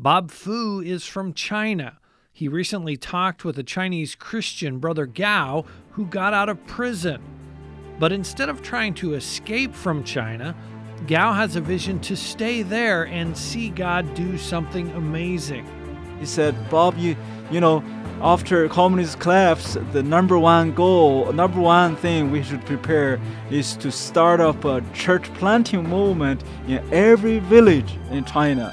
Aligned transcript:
Bob 0.00 0.30
Fu 0.30 0.80
is 0.80 1.06
from 1.06 1.34
China. 1.34 1.98
He 2.32 2.46
recently 2.46 2.96
talked 2.96 3.44
with 3.44 3.58
a 3.58 3.64
Chinese 3.64 4.14
Christian, 4.14 4.78
Brother 4.78 5.06
Gao, 5.06 5.64
who 5.90 6.06
got 6.06 6.32
out 6.32 6.48
of 6.48 6.64
prison. 6.68 7.20
But 7.98 8.12
instead 8.12 8.48
of 8.48 8.62
trying 8.62 8.94
to 8.94 9.14
escape 9.14 9.74
from 9.74 10.04
China, 10.04 10.54
Gao 11.08 11.32
has 11.32 11.56
a 11.56 11.60
vision 11.60 11.98
to 12.02 12.16
stay 12.16 12.62
there 12.62 13.08
and 13.08 13.36
see 13.36 13.70
God 13.70 14.14
do 14.14 14.38
something 14.38 14.88
amazing. 14.92 15.66
He 16.20 16.26
said, 16.26 16.54
Bob, 16.70 16.96
you, 16.96 17.16
you 17.50 17.58
know, 17.60 17.82
after 18.20 18.68
communist 18.68 19.18
collapse, 19.18 19.76
the 19.90 20.04
number 20.04 20.38
one 20.38 20.74
goal, 20.74 21.32
number 21.32 21.60
one 21.60 21.96
thing 21.96 22.30
we 22.30 22.44
should 22.44 22.64
prepare 22.66 23.20
is 23.50 23.76
to 23.78 23.90
start 23.90 24.38
up 24.38 24.64
a 24.64 24.80
church 24.94 25.24
planting 25.34 25.88
movement 25.88 26.44
in 26.68 26.88
every 26.94 27.40
village 27.40 27.98
in 28.12 28.24
China. 28.24 28.72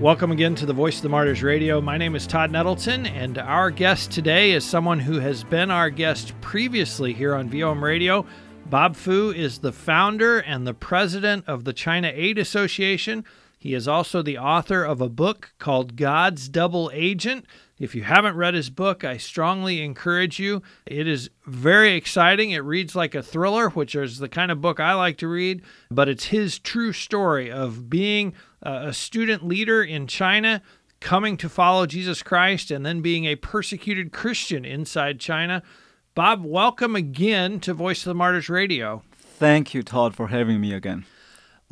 Welcome 0.00 0.32
again 0.32 0.54
to 0.54 0.64
the 0.64 0.72
Voice 0.72 0.96
of 0.96 1.02
the 1.02 1.10
Martyrs 1.10 1.42
Radio. 1.42 1.78
My 1.78 1.98
name 1.98 2.16
is 2.16 2.26
Todd 2.26 2.50
Nettleton, 2.50 3.04
and 3.04 3.36
our 3.36 3.70
guest 3.70 4.10
today 4.10 4.52
is 4.52 4.64
someone 4.64 4.98
who 4.98 5.18
has 5.18 5.44
been 5.44 5.70
our 5.70 5.90
guest 5.90 6.32
previously 6.40 7.12
here 7.12 7.34
on 7.34 7.50
VOM 7.50 7.84
Radio. 7.84 8.24
Bob 8.64 8.96
Fu 8.96 9.30
is 9.30 9.58
the 9.58 9.72
founder 9.72 10.38
and 10.38 10.66
the 10.66 10.72
president 10.72 11.44
of 11.46 11.64
the 11.64 11.74
China 11.74 12.10
Aid 12.14 12.38
Association. 12.38 13.26
He 13.58 13.74
is 13.74 13.86
also 13.86 14.22
the 14.22 14.38
author 14.38 14.84
of 14.84 15.02
a 15.02 15.08
book 15.10 15.52
called 15.58 15.96
God's 15.96 16.48
Double 16.48 16.90
Agent. 16.94 17.44
If 17.80 17.94
you 17.94 18.02
haven't 18.02 18.36
read 18.36 18.52
his 18.52 18.68
book, 18.68 19.04
I 19.04 19.16
strongly 19.16 19.82
encourage 19.82 20.38
you. 20.38 20.60
It 20.84 21.08
is 21.08 21.30
very 21.46 21.94
exciting. 21.94 22.50
It 22.50 22.58
reads 22.58 22.94
like 22.94 23.14
a 23.14 23.22
thriller, 23.22 23.70
which 23.70 23.94
is 23.94 24.18
the 24.18 24.28
kind 24.28 24.52
of 24.52 24.60
book 24.60 24.78
I 24.78 24.92
like 24.92 25.16
to 25.18 25.28
read, 25.28 25.62
but 25.90 26.06
it's 26.06 26.26
his 26.26 26.58
true 26.58 26.92
story 26.92 27.50
of 27.50 27.88
being 27.88 28.34
a 28.60 28.92
student 28.92 29.46
leader 29.46 29.82
in 29.82 30.06
China, 30.06 30.60
coming 31.00 31.38
to 31.38 31.48
follow 31.48 31.86
Jesus 31.86 32.22
Christ, 32.22 32.70
and 32.70 32.84
then 32.84 33.00
being 33.00 33.24
a 33.24 33.36
persecuted 33.36 34.12
Christian 34.12 34.66
inside 34.66 35.18
China. 35.18 35.62
Bob, 36.14 36.44
welcome 36.44 36.94
again 36.94 37.60
to 37.60 37.72
Voice 37.72 38.00
of 38.00 38.10
the 38.10 38.14
Martyrs 38.14 38.50
Radio. 38.50 39.02
Thank 39.16 39.72
you, 39.72 39.82
Todd, 39.82 40.14
for 40.14 40.28
having 40.28 40.60
me 40.60 40.74
again. 40.74 41.06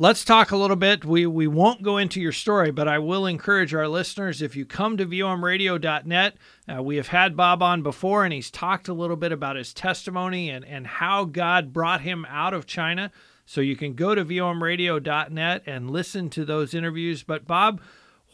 Let's 0.01 0.23
talk 0.23 0.51
a 0.51 0.55
little 0.55 0.77
bit. 0.77 1.03
We 1.03 1.25
we 1.25 1.45
won't 1.45 1.83
go 1.83 1.97
into 1.97 2.21
your 2.21 2.31
story, 2.31 2.71
but 2.71 2.87
I 2.87 2.99
will 2.99 3.25
encourage 3.25 3.73
our 3.73 3.89
listeners 3.89 4.41
if 4.41 4.55
you 4.55 4.65
come 4.65 4.95
to 4.95 5.05
vomradio.net, 5.05 6.37
uh, 6.73 6.81
we 6.81 6.95
have 6.95 7.09
had 7.09 7.35
Bob 7.35 7.61
on 7.61 7.83
before, 7.83 8.23
and 8.23 8.31
he's 8.31 8.49
talked 8.49 8.87
a 8.87 8.93
little 8.93 9.17
bit 9.17 9.33
about 9.33 9.57
his 9.57 9.73
testimony 9.73 10.49
and, 10.49 10.63
and 10.63 10.87
how 10.87 11.25
God 11.25 11.73
brought 11.73 11.99
him 11.99 12.25
out 12.29 12.53
of 12.53 12.65
China. 12.65 13.11
So 13.45 13.59
you 13.59 13.75
can 13.75 13.93
go 13.93 14.15
to 14.15 14.23
vomradio.net 14.23 15.63
and 15.65 15.91
listen 15.91 16.29
to 16.29 16.45
those 16.45 16.73
interviews. 16.73 17.23
But, 17.23 17.45
Bob, 17.45 17.81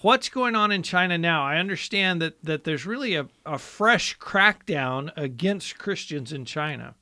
what's 0.02 0.30
going 0.30 0.56
on 0.56 0.72
in 0.72 0.84
China 0.84 1.18
now? 1.18 1.44
I 1.44 1.58
understand 1.58 2.22
that, 2.22 2.44
that 2.44 2.64
there's 2.64 2.86
really 2.86 3.16
a, 3.16 3.28
a 3.44 3.58
fresh 3.58 4.20
crackdown 4.20 5.12
against 5.18 5.80
Christians 5.80 6.32
in 6.32 6.46
China. 6.46 6.94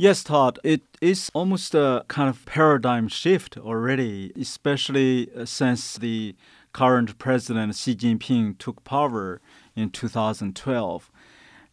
Yes, 0.00 0.24
Todd, 0.24 0.58
it 0.64 0.80
is 1.02 1.30
almost 1.34 1.74
a 1.74 2.06
kind 2.08 2.30
of 2.30 2.46
paradigm 2.46 3.06
shift 3.06 3.58
already, 3.58 4.32
especially 4.34 5.28
uh, 5.36 5.44
since 5.44 5.98
the 5.98 6.34
current 6.72 7.18
president 7.18 7.76
Xi 7.76 7.94
Jinping 7.94 8.56
took 8.56 8.82
power 8.82 9.42
in 9.76 9.90
2012. 9.90 11.10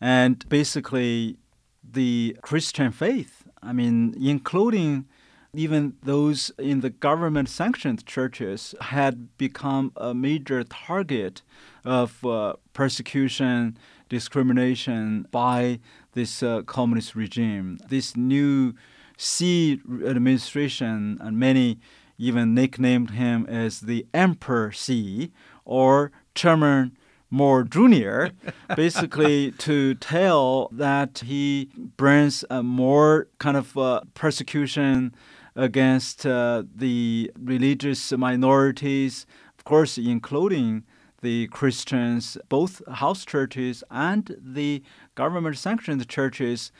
And 0.02 0.50
basically, 0.50 1.38
the 1.82 2.36
Christian 2.42 2.92
faith, 2.92 3.46
I 3.64 3.72
mean, 3.72 4.14
including 4.22 5.06
even 5.54 5.94
those 6.04 6.52
in 6.60 6.82
the 6.82 6.90
government 6.90 7.48
sanctioned 7.48 8.06
churches 8.06 8.76
had 8.82 9.38
become 9.38 9.94
a 9.96 10.14
major 10.14 10.66
target 10.66 11.44
of 11.86 12.26
uh, 12.26 12.56
persecution, 12.74 13.78
discrimination 14.10 15.28
by 15.32 15.80
this 16.18 16.42
uh, 16.42 16.64
communist 16.64 17.16
regime. 17.16 17.78
This 17.88 18.18
new 18.18 18.74
Xi 19.18 19.80
administration, 20.04 21.18
and 21.22 21.40
many 21.40 21.80
even 22.18 22.56
nicknamed 22.56 23.12
him 23.12 23.46
as 23.48 23.82
the 23.82 24.06
Emperor 24.14 24.72
Xi 24.72 25.32
or 25.64 26.12
Chairman 26.34 26.98
Mao 27.30 27.62
Jr., 27.62 28.28
basically 28.76 29.52
to 29.52 29.94
tell 29.96 30.70
that 30.72 31.20
he 31.20 31.70
brings 31.76 32.44
a 32.50 32.64
more 32.64 33.28
kind 33.38 33.56
of 33.56 33.78
uh, 33.78 34.02
persecution 34.16 35.14
against 35.56 36.26
uh, 36.26 36.64
the 36.76 37.32
religious 37.40 38.12
minorities, 38.12 39.28
of 39.58 39.64
course, 39.64 40.00
including 40.00 40.84
the 41.22 41.48
Christians, 41.48 42.38
both 42.48 42.82
house 42.88 43.26
churches 43.26 43.84
and 43.90 44.36
the 44.40 44.84
government 45.18 45.58
sanctioned 45.58 46.08
churches, 46.08 46.72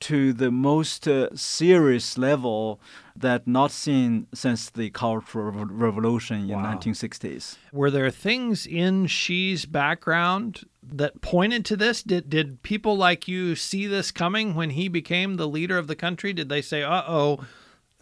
to 0.00 0.32
the 0.32 0.50
most 0.50 1.06
uh, 1.06 1.28
serious 1.36 2.16
level 2.16 2.80
that 3.14 3.46
not 3.46 3.70
seen 3.70 4.26
since 4.32 4.70
the 4.70 4.88
Cultural 4.90 5.66
Revolution 5.66 6.48
in 6.50 6.62
wow. 6.62 6.74
1960s. 6.74 7.58
Were 7.70 7.90
there 7.90 8.10
things 8.10 8.66
in 8.66 9.06
Xi's 9.06 9.66
background 9.66 10.64
that 10.82 11.20
pointed 11.20 11.66
to 11.66 11.76
this? 11.76 12.02
Did 12.02 12.30
did 12.30 12.62
people 12.62 12.96
like 12.96 13.28
you 13.28 13.54
see 13.54 13.86
this 13.86 14.10
coming 14.10 14.54
when 14.54 14.70
he 14.70 14.88
became 14.88 15.36
the 15.36 15.48
leader 15.48 15.76
of 15.76 15.86
the 15.86 15.96
country? 15.96 16.32
Did 16.32 16.48
they 16.48 16.62
say, 16.62 16.82
"Uh 16.82 17.02
oh"? 17.06 17.44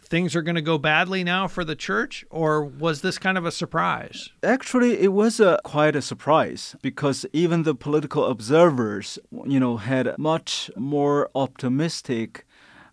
Things 0.09 0.35
are 0.35 0.41
going 0.41 0.55
to 0.55 0.61
go 0.61 0.77
badly 0.77 1.23
now 1.23 1.47
for 1.47 1.63
the 1.63 1.75
church, 1.75 2.25
or 2.29 2.63
was 2.63 3.01
this 3.01 3.17
kind 3.17 3.37
of 3.37 3.45
a 3.45 3.51
surprise? 3.51 4.29
Actually, 4.43 4.99
it 4.99 5.13
was 5.13 5.39
a, 5.39 5.59
quite 5.63 5.95
a 5.95 6.01
surprise 6.01 6.75
because 6.81 7.25
even 7.31 7.63
the 7.63 7.75
political 7.75 8.25
observers, 8.25 9.19
you 9.45 9.59
know, 9.59 9.77
had 9.77 10.17
much 10.17 10.71
more 10.75 11.29
optimistic 11.35 12.45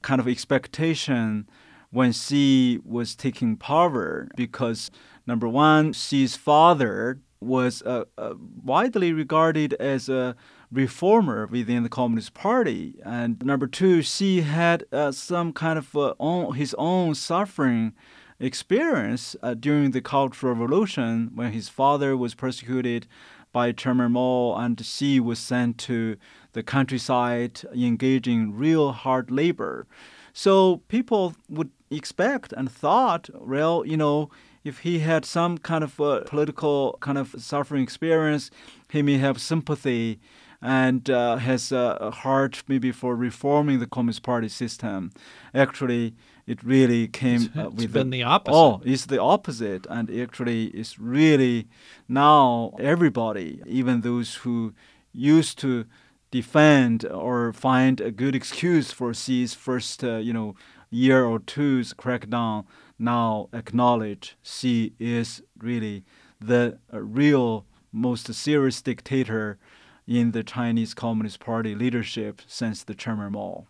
kind 0.03 0.21
of 0.21 0.29
expectation 0.29 1.49
when 1.91 2.13
Xi 2.13 2.79
was 2.85 3.17
taking 3.17 3.57
power 3.57 4.29
because 4.37 4.91
number 5.27 5.49
one, 5.49 5.93
Xi's 5.93 6.37
father 6.37 7.21
was 7.41 7.83
uh, 7.83 8.05
uh, 8.19 8.35
widely 8.63 9.13
regarded 9.13 9.75
as 9.75 10.09
a 10.09 10.37
reformer 10.71 11.47
within 11.47 11.83
the 11.83 11.89
Communist 11.89 12.35
Party. 12.35 12.95
And 13.05 13.45
number 13.45 13.67
two, 13.67 14.03
Xi 14.03 14.43
had 14.43 14.85
uh, 14.93 15.13
some 15.13 15.53
kind 15.53 15.79
of 15.79 15.97
uh, 15.97 16.15
own, 16.19 16.55
his 16.55 16.75
own 16.79 17.15
suffering 17.15 17.95
experience 18.39 19.37
uh, 19.43 19.55
during 19.55 19.93
the 19.93 20.01
Cultural 20.01 20.55
Revolution 20.55 21.31
when 21.35 21.53
his 21.53 21.69
father 21.69 22.17
was 22.17 22.35
persecuted 22.35 23.07
by 23.53 23.73
Chairman 23.73 24.13
Mao 24.13 24.55
and 24.57 24.85
Xi 24.85 25.19
was 25.19 25.39
sent 25.39 25.79
to 25.79 26.17
the 26.53 26.63
countryside 26.63 27.63
engaging 27.75 28.55
real 28.55 28.93
hard 28.93 29.31
labor. 29.31 29.87
So 30.33 30.83
people 30.89 31.35
would 31.49 31.71
expect 31.91 32.53
and 32.53 32.71
thought, 32.71 33.31
well, 33.33 33.87
you 33.87 33.97
know, 33.97 34.29
if 34.63 34.81
he 34.81 34.99
had 34.99 35.25
some 35.25 35.57
kind 35.57 35.83
of 35.83 35.99
uh, 36.01 36.21
political 36.27 36.99
kind 37.01 37.17
of 37.17 37.35
suffering 37.39 37.83
experience, 37.83 38.51
he 38.91 39.01
may 39.01 39.17
have 39.17 39.41
sympathy 39.41 40.21
and 40.67 41.09
uh, 41.09 41.37
has 41.37 41.71
a 41.71 42.11
heart 42.11 42.65
maybe 42.67 42.91
for 42.91 43.15
reforming 43.15 43.79
the 43.79 43.87
Communist 43.87 44.25
Party 44.25 44.49
system. 44.49 45.13
Actually, 45.55 46.17
it 46.45 46.61
really 46.65 47.07
came 47.07 47.53
uh, 47.57 47.71
with 47.71 47.93
been 47.93 48.11
the, 48.11 48.19
the 48.19 48.23
opposite. 48.25 48.57
Oh, 48.57 48.83
it's 48.85 49.07
the 49.07 49.23
opposite, 49.23 49.87
and 49.89 50.11
actually, 50.11 50.65
it's 50.81 50.99
really 50.99 51.69
now 52.09 52.73
everybody, 52.81 53.63
even 53.65 54.01
those 54.01 54.35
who 54.43 54.75
used 55.13 55.57
to 55.61 55.85
defend 56.33 57.07
or 57.07 57.53
find 57.53 58.01
a 58.01 58.11
good 58.11 58.35
excuse 58.35 58.91
for 58.91 59.15
Xi's 59.15 59.55
first, 59.55 60.03
uh, 60.03 60.17
you 60.17 60.33
know, 60.33 60.57
year 60.91 61.25
or 61.25 61.39
two's 61.39 61.95
crackdown, 61.95 62.65
now 62.99 63.49
acknowledge 63.53 64.37
Xi 64.43 64.95
is 64.99 65.43
really 65.57 66.05
the 66.41 66.79
uh, 66.93 67.01
real 67.01 67.67
most 67.93 68.35
serious 68.35 68.83
dictator 68.83 69.59
in 70.07 70.33
the 70.33 70.43
Chinese 70.43 70.95
Communist 70.95 71.41
Party 71.41 71.75
leadership 71.75 72.43
since 72.47 72.85
the 72.85 72.95
Chairman 72.95 73.33
Mao. 73.33 73.67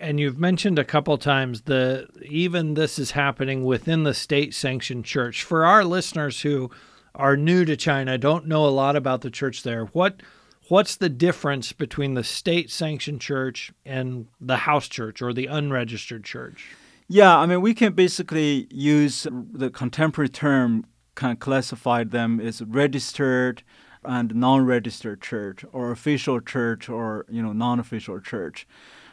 And 0.00 0.18
you've 0.18 0.38
mentioned 0.38 0.78
a 0.78 0.84
couple 0.84 1.16
times 1.18 1.62
the 1.62 2.08
even 2.22 2.74
this 2.74 2.98
is 2.98 3.12
happening 3.12 3.64
within 3.64 4.02
the 4.02 4.14
state 4.14 4.54
sanctioned 4.54 5.04
church. 5.04 5.44
For 5.44 5.64
our 5.64 5.84
listeners 5.84 6.40
who 6.42 6.70
are 7.14 7.36
new 7.36 7.64
to 7.64 7.76
China, 7.76 8.18
don't 8.18 8.46
know 8.46 8.66
a 8.66 8.68
lot 8.68 8.96
about 8.96 9.20
the 9.20 9.30
church 9.30 9.62
there, 9.62 9.84
what 9.86 10.22
what's 10.68 10.96
the 10.96 11.08
difference 11.08 11.72
between 11.72 12.14
the 12.14 12.24
state 12.24 12.70
sanctioned 12.70 13.20
church 13.20 13.72
and 13.84 14.26
the 14.40 14.58
house 14.58 14.88
church 14.88 15.22
or 15.22 15.32
the 15.32 15.46
unregistered 15.46 16.24
church? 16.24 16.74
Yeah, 17.08 17.36
I 17.36 17.46
mean, 17.46 17.60
we 17.60 17.72
can 17.72 17.92
basically 17.92 18.66
use 18.70 19.28
the 19.30 19.70
contemporary 19.70 20.28
term, 20.28 20.86
kind 21.14 21.32
of 21.32 21.38
classify 21.38 22.02
them 22.02 22.40
as 22.40 22.60
registered 22.62 23.62
and 24.06 24.34
non-registered 24.34 25.20
church, 25.20 25.64
or 25.72 25.90
official 25.90 26.40
church, 26.40 26.88
or 26.88 27.26
you 27.28 27.42
know, 27.42 27.52
non-official 27.52 28.20
church. 28.20 28.66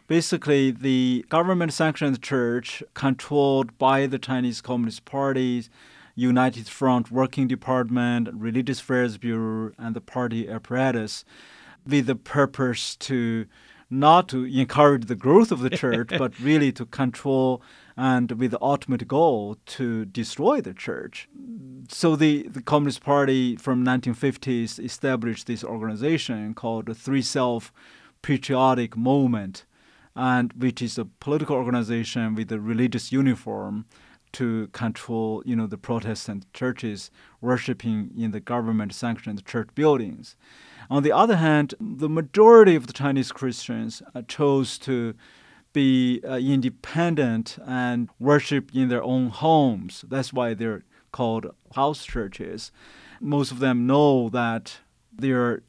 Basically, 0.07 0.69
the 0.72 1.25
government-sanctioned 1.30 2.22
church, 2.22 2.84
controlled 2.94 3.78
by 3.78 4.06
the 4.06 4.19
Chinese 4.19 4.62
Communist 4.62 5.06
Party, 5.06 5.66
United 6.16 6.68
Front 6.68 7.10
Working 7.10 7.48
Department, 7.48 8.30
Religious 8.34 8.80
Affairs 8.80 9.18
Bureau, 9.18 9.72
and 9.78 9.95
the 9.95 10.01
party 10.01 10.48
apparatus, 10.48 11.25
with 11.88 12.06
the 12.06 12.16
purpose 12.16 12.96
to 12.98 13.46
not 14.00 14.28
to 14.30 14.45
encourage 14.45 15.06
the 15.06 15.16
growth 15.16 15.51
of 15.51 15.60
the 15.60 15.69
church, 15.84 16.10
but 16.18 16.38
really 16.40 16.72
to 16.74 16.86
control 16.86 17.62
and 17.95 18.31
with 18.34 18.51
the 18.51 18.62
ultimate 18.62 19.07
goal 19.07 19.57
to 19.66 20.06
destroy 20.06 20.60
the 20.62 20.74
church. 20.74 21.30
So 21.90 22.16
the, 22.16 22.44
the 22.44 22.62
Communist 22.62 23.04
Party 23.04 23.56
from 23.56 23.86
1950s 23.86 24.84
established 24.84 25.48
this 25.48 25.63
organization 25.63 26.54
called 26.56 26.88
the 26.88 26.95
Three 26.95 27.22
Self 27.22 27.72
Patriotic 28.22 28.98
Movement, 28.98 29.66
and 30.16 30.54
which 30.54 30.81
is 30.81 30.98
a 30.98 31.06
political 31.06 31.56
organization 31.56 32.36
with 32.36 32.51
a 32.51 32.60
religious 32.60 33.12
uniform 33.12 33.86
to 34.34 34.68
control, 34.68 35.44
you 35.46 35.56
know, 35.56 35.68
the 35.68 35.78
Protestant 35.78 36.51
churches 36.54 37.12
worshiping 37.39 38.10
in 38.18 38.31
the 38.31 38.39
government-sanctioned 38.39 39.46
church 39.46 39.69
buildings. 39.75 40.36
On 40.90 41.04
the 41.04 41.12
other 41.12 41.38
hand, 41.38 41.74
the 41.80 42.10
majority 42.10 42.76
of 42.76 42.88
the 42.88 42.94
Chinese 42.94 43.32
Christians 43.32 44.02
uh, 44.14 44.22
chose 44.28 44.78
to 44.80 45.16
be 45.74 46.22
uh, 46.24 46.36
independent 46.38 47.58
and 47.66 48.10
worship 48.20 48.72
in 48.76 48.90
their 48.90 49.04
own 49.04 49.30
homes. 49.30 50.06
That's 50.08 50.32
why 50.32 50.54
they're 50.54 50.84
called 51.12 51.48
house 51.76 52.06
churches. 52.06 52.72
Most 53.20 53.52
of 53.52 53.60
them 53.60 53.88
know 53.88 54.30
that 54.30 54.80
they're 55.12 55.64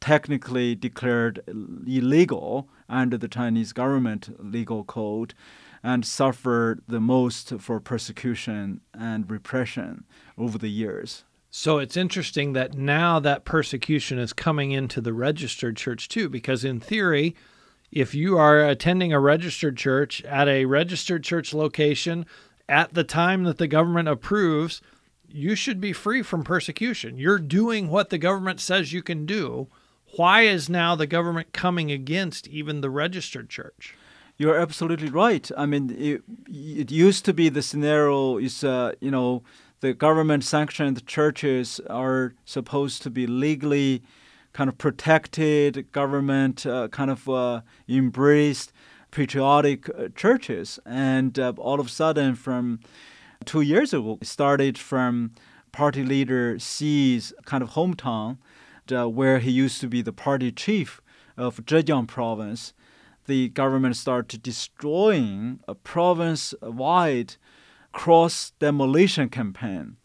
technically 0.00 0.74
declared 0.74 1.40
illegal 1.86 2.68
under 2.88 3.18
the 3.18 3.28
Chinese 3.28 3.72
government 3.72 4.34
legal 4.38 4.84
code 4.84 5.34
and 5.82 6.04
suffer 6.04 6.78
the 6.88 7.00
most 7.00 7.52
for 7.60 7.78
persecution 7.80 8.80
and 8.94 9.30
repression 9.30 10.04
over 10.38 10.56
the 10.56 10.70
years. 10.70 11.24
So 11.56 11.78
it's 11.78 11.96
interesting 11.96 12.54
that 12.54 12.74
now 12.74 13.20
that 13.20 13.44
persecution 13.44 14.18
is 14.18 14.32
coming 14.32 14.72
into 14.72 15.00
the 15.00 15.12
registered 15.12 15.76
church 15.76 16.08
too, 16.08 16.28
because 16.28 16.64
in 16.64 16.80
theory, 16.80 17.36
if 17.92 18.12
you 18.12 18.36
are 18.36 18.66
attending 18.66 19.12
a 19.12 19.20
registered 19.20 19.76
church 19.76 20.20
at 20.24 20.48
a 20.48 20.64
registered 20.64 21.22
church 21.22 21.54
location 21.54 22.26
at 22.68 22.94
the 22.94 23.04
time 23.04 23.44
that 23.44 23.58
the 23.58 23.68
government 23.68 24.08
approves, 24.08 24.82
you 25.28 25.54
should 25.54 25.80
be 25.80 25.92
free 25.92 26.22
from 26.22 26.42
persecution. 26.42 27.18
You're 27.18 27.38
doing 27.38 27.88
what 27.88 28.10
the 28.10 28.18
government 28.18 28.58
says 28.58 28.92
you 28.92 29.00
can 29.00 29.24
do. 29.24 29.68
Why 30.16 30.40
is 30.40 30.68
now 30.68 30.96
the 30.96 31.06
government 31.06 31.52
coming 31.52 31.92
against 31.92 32.48
even 32.48 32.80
the 32.80 32.90
registered 32.90 33.48
church? 33.48 33.94
You're 34.36 34.58
absolutely 34.58 35.08
right. 35.08 35.48
I 35.56 35.66
mean, 35.66 35.94
it, 35.96 36.22
it 36.48 36.90
used 36.90 37.24
to 37.26 37.32
be 37.32 37.48
the 37.48 37.62
scenario 37.62 38.38
is, 38.38 38.64
uh, 38.64 38.94
you 38.98 39.12
know, 39.12 39.44
the 39.84 39.92
government 39.92 40.42
sanctioned 40.42 41.06
churches 41.06 41.78
are 41.90 42.32
supposed 42.46 43.02
to 43.02 43.10
be 43.10 43.26
legally 43.26 44.02
kind 44.54 44.70
of 44.70 44.78
protected 44.78 45.92
government, 45.92 46.64
uh, 46.64 46.88
kind 46.88 47.10
of 47.10 47.28
uh, 47.28 47.60
embraced 47.86 48.72
patriotic 49.10 49.90
uh, 49.90 50.08
churches. 50.16 50.78
And 50.86 51.38
uh, 51.38 51.52
all 51.58 51.80
of 51.80 51.88
a 51.88 51.90
sudden, 51.90 52.34
from 52.34 52.80
two 53.44 53.60
years 53.60 53.92
ago, 53.92 54.16
it 54.22 54.26
started 54.26 54.78
from 54.78 55.32
party 55.70 56.02
leader 56.02 56.58
Xi's 56.58 57.34
kind 57.44 57.62
of 57.62 57.72
hometown, 57.72 58.38
uh, 58.90 59.06
where 59.06 59.38
he 59.38 59.50
used 59.50 59.82
to 59.82 59.86
be 59.86 60.00
the 60.00 60.14
party 60.14 60.50
chief 60.50 61.02
of 61.36 61.58
Zhejiang 61.58 62.08
province. 62.08 62.72
The 63.26 63.50
government 63.50 63.96
started 63.96 64.42
destroying 64.42 65.60
a 65.68 65.74
province-wide 65.74 67.36
cross 67.94 68.52
demolition 68.58 69.28
campaign 69.28 69.96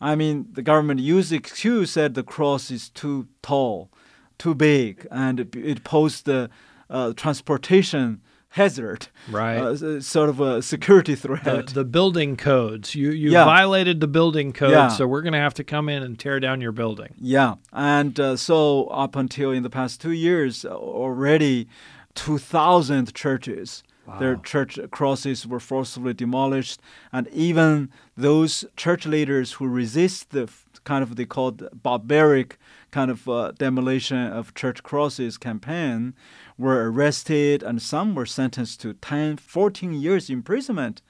I 0.00 0.14
mean, 0.14 0.48
the 0.52 0.62
government 0.62 1.00
used 1.00 1.32
excuse 1.32 1.90
said 1.90 2.14
the 2.14 2.22
cross 2.22 2.70
is 2.70 2.88
too 2.88 3.28
tall, 3.42 3.90
too 4.38 4.54
big, 4.54 5.06
and 5.10 5.40
it, 5.40 5.56
it 5.56 5.84
posed 5.84 6.24
the 6.24 6.50
uh, 6.88 7.12
transportation 7.14 8.20
hazard, 8.50 9.08
right? 9.28 9.58
Uh, 9.58 10.00
sort 10.00 10.28
of 10.28 10.40
a 10.40 10.62
security 10.62 11.16
threat. 11.16 11.44
The, 11.44 11.62
the 11.74 11.84
building 11.84 12.36
codes. 12.36 12.94
You 12.94 13.10
you 13.10 13.32
yeah. 13.32 13.44
violated 13.44 14.00
the 14.00 14.06
building 14.06 14.52
code, 14.52 14.70
yeah. 14.70 14.88
so 14.88 15.06
we're 15.06 15.22
going 15.22 15.32
to 15.32 15.40
have 15.40 15.54
to 15.54 15.64
come 15.64 15.88
in 15.88 16.02
and 16.04 16.16
tear 16.18 16.38
down 16.38 16.60
your 16.60 16.72
building. 16.72 17.14
Yeah, 17.20 17.56
and 17.72 18.18
uh, 18.20 18.36
so 18.36 18.84
up 18.86 19.16
until 19.16 19.50
in 19.50 19.64
the 19.64 19.70
past 19.70 20.00
two 20.00 20.12
years, 20.12 20.64
already 20.64 21.66
two 22.14 22.38
thousand 22.38 23.12
churches 23.14 23.82
Wow. 24.08 24.18
Their 24.18 24.36
church 24.36 24.78
crosses 24.90 25.46
were 25.46 25.60
forcibly 25.60 26.14
demolished, 26.14 26.80
and 27.12 27.28
even 27.28 27.90
those 28.16 28.64
church 28.74 29.04
leaders 29.04 29.52
who 29.52 29.68
resist 29.68 30.30
the 30.30 30.50
kind 30.84 31.02
of 31.02 31.16
they 31.16 31.26
called 31.26 31.68
barbaric 31.82 32.58
kind 32.90 33.10
of 33.10 33.28
uh, 33.28 33.52
demolition 33.52 34.32
of 34.32 34.54
church 34.54 34.82
crosses 34.82 35.36
campaign 35.36 36.14
were 36.56 36.90
arrested, 36.90 37.62
and 37.62 37.82
some 37.82 38.14
were 38.14 38.24
sentenced 38.24 38.80
to 38.80 38.94
10, 38.94 39.36
14 39.36 39.92
years 39.92 40.30
imprisonment 40.30 41.02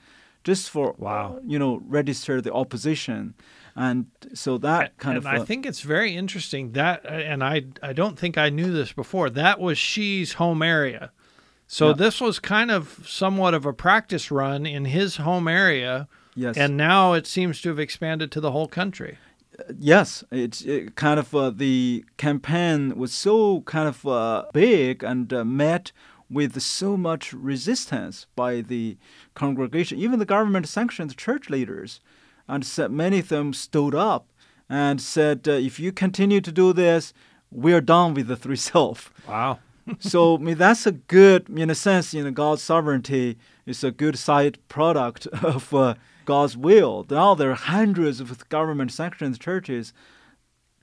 just 0.43 0.69
for 0.69 0.91
uh, 0.91 0.97
wow. 0.99 1.41
you 1.45 1.59
know 1.59 1.81
register 1.87 2.41
the 2.41 2.53
opposition 2.53 3.35
and 3.77 4.06
so 4.35 4.56
that 4.59 4.97
kind 4.97 5.17
and 5.17 5.27
of 5.27 5.33
I 5.33 5.39
uh, 5.39 5.45
think 5.45 5.67
it's 5.67 5.83
very 5.83 6.17
interesting 6.17 6.73
that 6.73 7.05
uh, 7.05 7.11
and 7.11 7.45
I 7.45 7.67
I 7.83 7.93
don't 7.93 8.19
think 8.19 8.39
I 8.39 8.49
knew 8.49 8.73
this 8.73 8.93
before 8.93 9.31
that 9.31 9.61
was 9.61 9.79
Xi's 9.79 10.35
home 10.35 10.62
area 10.62 11.12
so 11.70 11.93
this 11.93 12.19
was 12.19 12.38
kind 12.38 12.70
of 12.70 13.05
somewhat 13.06 13.53
of 13.53 13.67
a 13.67 13.75
practice 13.75 14.31
run 14.31 14.65
in 14.65 14.87
his 14.87 15.17
home 15.17 15.47
area. 15.47 16.09
Yes. 16.35 16.56
And 16.56 16.79
now 16.79 17.12
it 17.12 17.26
seems 17.26 17.61
to 17.61 17.69
have 17.69 17.79
expanded 17.79 18.32
to 18.32 18.41
the 18.41 18.53
whole 18.53 18.69
country. 18.69 19.19
Yes, 19.79 20.25
it's 20.31 20.62
it 20.62 20.94
kind 20.94 21.20
of 21.20 21.35
uh, 21.35 21.50
the 21.50 22.05
campaign 22.17 22.97
was 22.97 23.12
so 23.12 23.61
kind 23.62 23.87
of 23.88 24.06
uh, 24.06 24.47
big 24.55 25.03
and 25.03 25.31
uh, 25.32 25.44
met 25.44 25.93
with 26.31 26.61
so 26.62 26.97
much 26.97 27.32
resistance 27.35 28.26
by 28.35 28.62
the 28.62 28.97
congregation. 29.35 29.99
Even 29.99 30.21
the 30.21 30.25
government 30.25 30.69
sanctioned 30.69 31.16
church 31.16 31.50
leaders, 31.50 32.00
and 32.47 32.64
said 32.64 32.92
many 32.92 33.19
of 33.19 33.28
them 33.28 33.52
stood 33.52 33.95
up 33.97 34.28
and 34.71 35.00
said, 35.00 35.47
uh, 35.49 35.52
"If 35.52 35.81
you 35.81 35.90
continue 35.90 36.40
to 36.40 36.52
do 36.52 36.73
this, 36.73 37.12
we're 37.50 37.81
done 37.81 38.14
with 38.14 38.28
the 38.28 38.37
three 38.37 38.57
self." 38.57 39.12
Wow 39.28 39.59
so 39.99 40.37
I 40.37 40.40
mean 40.40 40.59
that's 40.59 40.87
a 40.87 40.92
good, 40.92 41.49
in 41.49 41.71
a 41.71 41.75
sense, 41.75 42.14
you 42.14 42.25
know, 42.25 42.30
God's 42.30 42.62
sovereignty 42.62 43.38
is 43.66 43.85
a 43.85 43.90
good 43.90 44.18
side 44.18 44.59
product 44.68 45.26
of 45.42 45.73
uh, 45.75 45.95
God's 46.25 46.57
will. 46.57 47.07
Now 47.09 47.35
there 47.35 47.50
are 47.50 47.54
hundreds 47.54 48.21
of 48.21 48.49
government-sanctioned 48.49 49.38
churches 49.40 49.92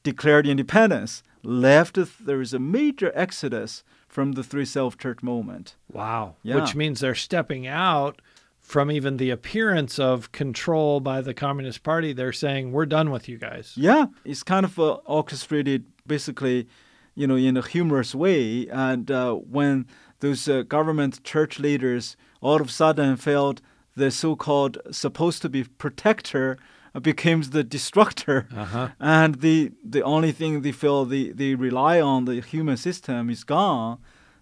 declared 0.03 0.47
independence. 0.47 1.23
Left, 1.43 1.97
there 2.25 2.41
is 2.41 2.53
a 2.53 2.59
major 2.59 3.11
exodus 3.13 3.83
from 4.07 4.31
the 4.31 4.43
three 4.43 4.65
self 4.65 4.97
church 4.97 5.21
movement. 5.21 5.75
Wow. 5.91 6.35
Yeah. 6.41 6.55
Which 6.55 6.75
means 6.75 7.01
they're 7.01 7.15
stepping 7.15 7.67
out 7.67 8.21
from 8.59 8.89
even 8.89 9.17
the 9.17 9.29
appearance 9.29 9.99
of 9.99 10.31
control 10.31 10.99
by 10.99 11.21
the 11.21 11.33
Communist 11.33 11.83
Party. 11.83 12.13
They're 12.13 12.31
saying, 12.31 12.71
we're 12.71 12.87
done 12.87 13.11
with 13.11 13.29
you 13.29 13.37
guys. 13.37 13.73
Yeah. 13.75 14.05
It's 14.23 14.41
kind 14.41 14.65
of 14.65 14.79
uh, 14.79 14.93
orchestrated 15.05 15.85
basically 16.07 16.67
you 17.15 17.25
know, 17.27 17.35
in 17.35 17.57
a 17.57 17.61
humorous 17.61 18.13
way. 18.13 18.67
And 18.67 19.09
uh, 19.09 19.33
when 19.33 19.87
those 20.19 20.47
uh, 20.47 20.61
government 20.61 21.23
church 21.23 21.59
leaders 21.59 22.17
all 22.41 22.61
of 22.61 22.67
a 22.67 22.71
sudden 22.71 23.15
felt 23.17 23.61
the 23.95 24.11
so-called 24.11 24.77
supposed 24.91 25.41
to 25.41 25.49
be 25.49 25.63
protector 25.63 26.57
becomes 27.01 27.49
the 27.49 27.63
destructor, 27.63 28.47
uh-huh. 28.55 28.89
and 28.99 29.35
the 29.41 29.71
the 29.83 30.01
only 30.01 30.31
thing 30.31 30.61
they 30.61 30.71
feel 30.71 31.05
they, 31.05 31.29
they 31.29 31.55
rely 31.55 31.99
on 31.99 32.25
the 32.25 32.39
human 32.41 32.77
system 32.77 33.29
is 33.29 33.43
gone. 33.43 33.97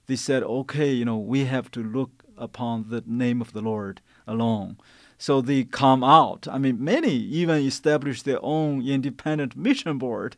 They 0.06 0.16
said, 0.16 0.44
okay, 0.44 0.92
you 0.92 1.06
know, 1.06 1.18
we 1.18 1.46
have 1.46 1.72
to 1.72 1.82
look 1.82 2.24
upon 2.38 2.90
the 2.90 3.04
name 3.08 3.42
of 3.42 3.54
the 3.54 3.62
Lord 3.62 4.02
alone. 4.28 4.78
So 5.18 5.42
they 5.42 5.64
come 5.64 6.04
out. 6.04 6.48
I 6.52 6.58
mean, 6.58 6.84
many 6.84 7.16
even 7.16 7.66
established 7.66 8.26
their 8.26 8.44
own 8.44 8.86
independent 8.86 9.56
mission 9.56 9.98
board. 9.98 10.36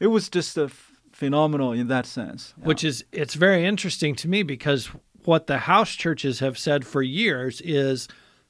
It 0.00 0.08
was 0.08 0.28
just 0.28 0.58
a 0.58 0.68
phenomenal 1.14 1.72
in 1.72 1.88
that 1.88 2.06
sense. 2.06 2.54
Yeah. 2.58 2.66
Which 2.66 2.84
is 2.84 3.04
it's 3.12 3.34
very 3.34 3.64
interesting 3.64 4.14
to 4.16 4.28
me 4.28 4.42
because 4.42 4.90
what 5.24 5.46
the 5.46 5.58
house 5.58 5.92
churches 5.92 6.40
have 6.40 6.58
said 6.58 6.84
for 6.86 7.02
years 7.02 7.60
is 7.62 8.08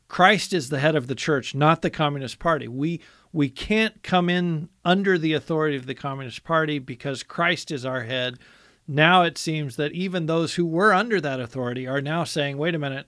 Christ 0.09 0.53
is 0.53 0.69
the 0.69 0.81
head 0.81 0.97
of 0.97 1.07
the 1.07 1.15
church, 1.15 1.55
not 1.55 1.83
the 1.83 1.91
Communist 1.91 2.39
Party. 2.39 2.69
We 2.69 3.01
we 3.33 3.49
can't 3.49 4.03
come 4.03 4.29
in 4.31 4.69
under 4.85 5.19
the 5.19 5.33
authority 5.33 5.77
of 5.77 5.87
the 5.87 5.95
Communist 5.95 6.45
Party 6.45 6.79
because 6.79 7.23
Christ 7.23 7.71
is 7.71 7.85
our 7.85 8.03
head. 8.03 8.39
now 8.87 9.23
it 9.23 9.39
seems 9.39 9.77
that 9.77 9.93
even 9.93 10.27
those 10.27 10.55
who 10.55 10.67
were 10.67 10.93
under 10.93 11.21
that 11.21 11.41
authority 11.41 11.87
are 11.87 12.01
now 12.03 12.25
saying, 12.25 12.59
wait 12.59 12.75
a 12.75 12.79
minute, 12.79 13.07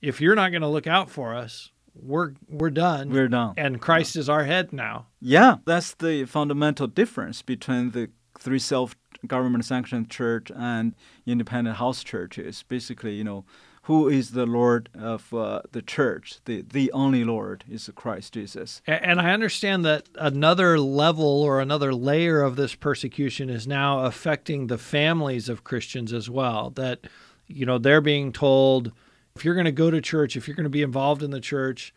if 0.00 0.20
you're 0.20 0.34
not 0.36 0.50
going 0.50 0.62
to 0.62 0.68
look 0.68 0.86
out 0.86 1.10
for 1.10 1.34
us, 1.34 1.70
we're 1.94 2.32
we're 2.48 2.70
done. 2.70 3.10
We're 3.10 3.28
done. 3.28 3.54
And 3.56 3.80
Christ 3.80 4.16
is 4.16 4.28
our 4.28 4.44
head 4.44 4.72
now. 4.72 5.06
Yeah, 5.20 5.56
that's 5.64 5.94
the 5.94 6.24
fundamental 6.26 6.86
difference 6.86 7.42
between 7.42 7.90
the 7.92 8.10
three 8.38 8.58
self 8.58 8.96
government 9.26 9.64
sanctioned 9.64 10.10
church 10.10 10.50
and 10.54 10.94
independent 11.26 11.76
house 11.76 12.04
churches. 12.04 12.64
Basically, 12.68 13.14
you 13.14 13.24
know, 13.24 13.44
who 13.82 14.08
is 14.08 14.32
the 14.32 14.46
Lord 14.46 14.88
of 14.98 15.32
uh, 15.32 15.62
the 15.70 15.82
church? 15.82 16.40
The 16.44 16.62
the 16.62 16.90
only 16.92 17.22
Lord 17.22 17.64
is 17.70 17.88
Christ 17.94 18.34
Jesus. 18.34 18.82
And 18.86 19.20
I 19.20 19.30
understand 19.30 19.84
that 19.84 20.08
another 20.16 20.78
level 20.78 21.42
or 21.42 21.60
another 21.60 21.94
layer 21.94 22.42
of 22.42 22.56
this 22.56 22.74
persecution 22.74 23.48
is 23.48 23.66
now 23.66 24.00
affecting 24.00 24.66
the 24.66 24.78
families 24.78 25.48
of 25.48 25.64
Christians 25.64 26.12
as 26.12 26.28
well. 26.28 26.70
That 26.70 27.06
you 27.46 27.64
know 27.64 27.78
they're 27.78 28.00
being 28.00 28.32
told 28.32 28.90
if 29.36 29.44
you're 29.44 29.54
going 29.54 29.66
to 29.66 29.72
go 29.72 29.90
to 29.90 30.00
church, 30.00 30.36
if 30.36 30.48
you're 30.48 30.56
going 30.56 30.64
to 30.64 30.70
be 30.70 30.82
involved 30.82 31.22
in 31.22 31.30
the 31.30 31.40
church, 31.40 31.94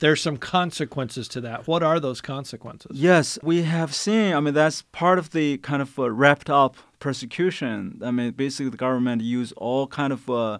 there's 0.00 0.20
some 0.20 0.36
consequences 0.36 1.28
to 1.28 1.40
that. 1.42 1.66
What 1.66 1.82
are 1.82 2.00
those 2.00 2.20
consequences? 2.20 2.92
Yes, 2.94 3.38
we 3.42 3.62
have 3.62 3.94
seen. 3.94 4.34
I 4.34 4.40
mean, 4.40 4.54
that's 4.54 4.82
part 4.92 5.18
of 5.18 5.30
the 5.30 5.58
kind 5.58 5.80
of 5.80 5.98
uh, 5.98 6.10
wrapped 6.10 6.50
up 6.50 6.76
persecution. 6.98 8.00
I 8.02 8.10
mean, 8.10 8.32
basically, 8.32 8.70
the 8.70 8.76
government 8.76 9.22
used 9.22 9.52
all 9.56 9.86
kind 9.86 10.12
of 10.12 10.28
uh, 10.28 10.58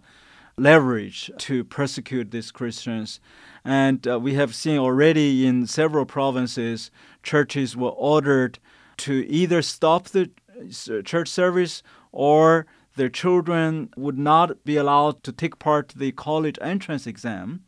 leverage 0.57 1.31
to 1.39 1.65
persecute 1.65 2.31
these 2.31 2.51
Christians, 2.51 3.19
and 3.65 4.07
uh, 4.07 4.19
we 4.19 4.35
have 4.35 4.55
seen 4.55 4.79
already 4.79 5.47
in 5.47 5.67
several 5.67 6.05
provinces, 6.05 6.91
churches 7.23 7.77
were 7.77 7.91
ordered 7.91 8.59
to 8.99 9.27
either 9.29 9.63
stop 9.63 10.09
the 10.09 10.31
church 11.05 11.29
service 11.29 11.83
or 12.13 12.67
their 12.97 13.09
children 13.09 13.89
would 13.97 14.19
not 14.19 14.63
be 14.65 14.77
allowed 14.77 15.23
to 15.23 15.33
take 15.33 15.59
part 15.59 15.95
the 15.97 16.13
college 16.13 16.59
entrance 16.61 17.07
exam, 17.07 17.65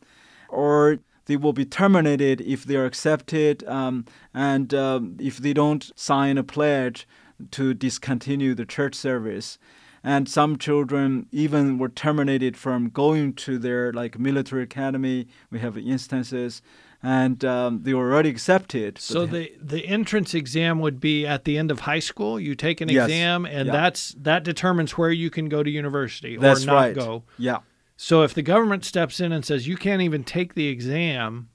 or 0.49 0.99
they 1.25 1.37
will 1.37 1.53
be 1.53 1.65
terminated 1.65 2.41
if 2.41 2.63
they 2.63 2.75
are 2.75 2.85
accepted, 2.85 3.63
um, 3.67 4.05
and 4.33 4.73
um, 4.73 5.17
if 5.19 5.37
they 5.37 5.53
don't 5.53 5.91
sign 5.95 6.37
a 6.37 6.43
pledge 6.43 7.07
to 7.51 7.73
discontinue 7.73 8.53
the 8.53 8.65
church 8.65 8.95
service. 8.95 9.57
And 10.05 10.27
some 10.27 10.57
children 10.57 11.27
even 11.31 11.77
were 11.77 11.87
terminated 11.87 12.57
from 12.57 12.89
going 12.89 13.35
to 13.35 13.57
their 13.57 13.93
like 13.93 14.19
military 14.19 14.63
academy. 14.63 15.27
We 15.49 15.59
have 15.59 15.77
instances 15.77 16.61
and 17.03 17.43
um, 17.43 17.83
they 17.83 17.93
were 17.93 18.11
already 18.13 18.29
accepted. 18.29 18.97
So 18.97 19.25
the 19.25 19.51
the 19.61 19.85
entrance 19.85 20.33
exam 20.33 20.79
would 20.79 21.01
be 21.01 21.27
at 21.27 21.43
the 21.43 21.57
end 21.57 21.69
of 21.69 21.81
high 21.81 21.99
school. 21.99 22.39
You 22.39 22.55
take 22.55 22.79
an 22.79 22.87
yes. 22.87 23.05
exam, 23.05 23.45
and 23.45 23.67
yeah. 23.67 23.73
that's 23.73 24.15
that 24.21 24.43
determines 24.43 24.97
where 24.97 25.11
you 25.11 25.29
can 25.29 25.49
go 25.49 25.61
to 25.61 25.69
university 25.69 26.37
that's 26.37 26.63
or 26.63 26.67
not 26.67 26.75
right. 26.75 26.95
go. 26.95 27.23
Yeah. 27.37 27.59
So 28.03 28.21
if 28.21 28.33
the 28.33 28.41
government 28.41 28.83
steps 28.83 29.21
in 29.21 29.31
and 29.31 29.45
says 29.45 29.65
you 29.65 29.77
can't 29.77 30.01
even 30.01 30.25
take 30.25 30.55
the 30.55 30.67
exam, 30.67 31.47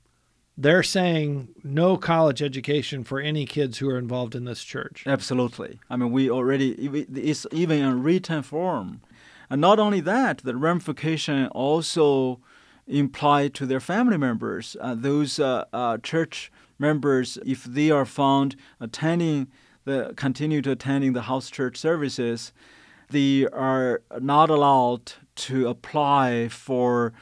they're 0.57 0.83
saying 0.83 1.49
no 1.63 1.99
college 1.99 2.41
education 2.41 3.05
for 3.05 3.21
any 3.21 3.45
kids 3.45 3.77
who 3.77 3.91
are 3.91 3.99
involved 3.99 4.35
in 4.35 4.47
this 4.47 4.65
church. 4.65 5.05
Absolutely. 5.07 5.79
I 5.91 5.97
mean, 5.97 6.11
we 6.11 6.31
already 6.31 6.71
it's 6.71 7.47
even 7.53 7.81
in 7.81 8.03
written 8.03 8.43
form, 8.43 9.03
and 9.51 9.61
not 9.61 9.79
only 9.79 10.01
that, 10.01 10.39
the 10.39 10.57
ramification 10.57 11.49
also 11.49 12.41
imply 12.87 13.49
to 13.49 13.67
their 13.67 13.79
family 13.79 14.17
members. 14.17 14.75
Uh, 14.81 14.95
those 14.95 15.39
uh, 15.39 15.67
uh, 15.75 15.99
church 15.99 16.51
members, 16.79 17.37
if 17.45 17.65
they 17.65 17.91
are 17.91 18.07
found 18.07 18.57
attending 18.81 19.49
the 19.85 20.15
continue 20.17 20.63
to 20.63 20.71
attending 20.71 21.13
the 21.13 21.29
house 21.29 21.51
church 21.51 21.77
services, 21.77 22.55
they 23.11 23.47
are 23.49 24.01
not 24.19 24.49
allowed 24.49 25.13
to 25.39 25.69
apply 25.69 26.49
for 26.49 27.13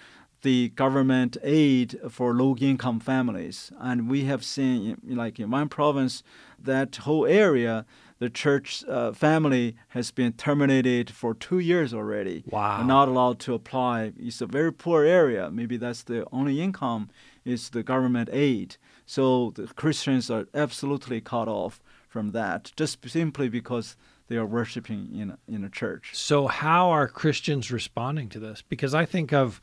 the 0.42 0.68
government 0.70 1.36
aid 1.42 1.98
for 2.08 2.34
low 2.34 2.56
income 2.56 3.00
families. 3.00 3.72
And 3.80 4.08
we 4.08 4.24
have 4.24 4.44
seen, 4.44 4.98
like 5.04 5.40
in 5.40 5.50
one 5.50 5.68
province, 5.68 6.22
that 6.58 6.96
whole 6.96 7.26
area 7.26 7.84
the 8.18 8.30
church 8.30 8.82
uh, 8.88 9.12
family 9.12 9.76
has 9.88 10.10
been 10.10 10.32
terminated 10.32 11.10
for 11.10 11.34
two 11.34 11.58
years 11.58 11.92
already. 11.92 12.44
Wow. 12.46 12.82
not 12.82 13.08
allowed 13.08 13.38
to 13.40 13.54
apply. 13.54 14.12
It's 14.18 14.40
a 14.40 14.46
very 14.46 14.72
poor 14.72 15.04
area. 15.04 15.50
Maybe 15.50 15.76
that's 15.76 16.02
the 16.02 16.26
only 16.32 16.60
income 16.60 17.10
is 17.44 17.70
the 17.70 17.82
government 17.82 18.30
aid. 18.32 18.76
So 19.04 19.52
the 19.54 19.66
Christians 19.66 20.30
are 20.30 20.46
absolutely 20.54 21.20
cut 21.20 21.48
off 21.48 21.80
from 22.08 22.30
that, 22.30 22.72
just 22.76 23.06
simply 23.08 23.48
because 23.48 23.96
they 24.28 24.36
are 24.36 24.46
worshiping 24.46 25.10
in 25.14 25.30
a, 25.30 25.38
in 25.48 25.64
a 25.64 25.70
church. 25.70 26.10
So 26.14 26.46
how 26.46 26.90
are 26.90 27.08
Christians 27.08 27.70
responding 27.70 28.28
to 28.30 28.38
this? 28.38 28.62
Because 28.62 28.94
I 28.94 29.04
think 29.04 29.32
of, 29.32 29.60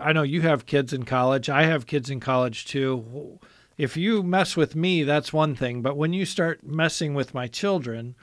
I 0.00 0.12
know 0.12 0.22
you 0.22 0.40
have 0.42 0.66
kids 0.66 0.92
in 0.92 1.04
college. 1.04 1.48
I 1.48 1.64
have 1.64 1.86
kids 1.86 2.10
in 2.10 2.20
college 2.20 2.64
too 2.64 3.38
if 3.76 3.96
you 3.96 4.22
mess 4.22 4.56
with 4.56 4.76
me, 4.76 5.02
that's 5.02 5.32
one 5.32 5.54
thing. 5.54 5.82
But 5.82 5.96
when 5.96 6.12
you 6.12 6.24
start 6.24 6.64
messing 6.64 7.14
with 7.14 7.34
my 7.34 7.48
children, 7.48 8.14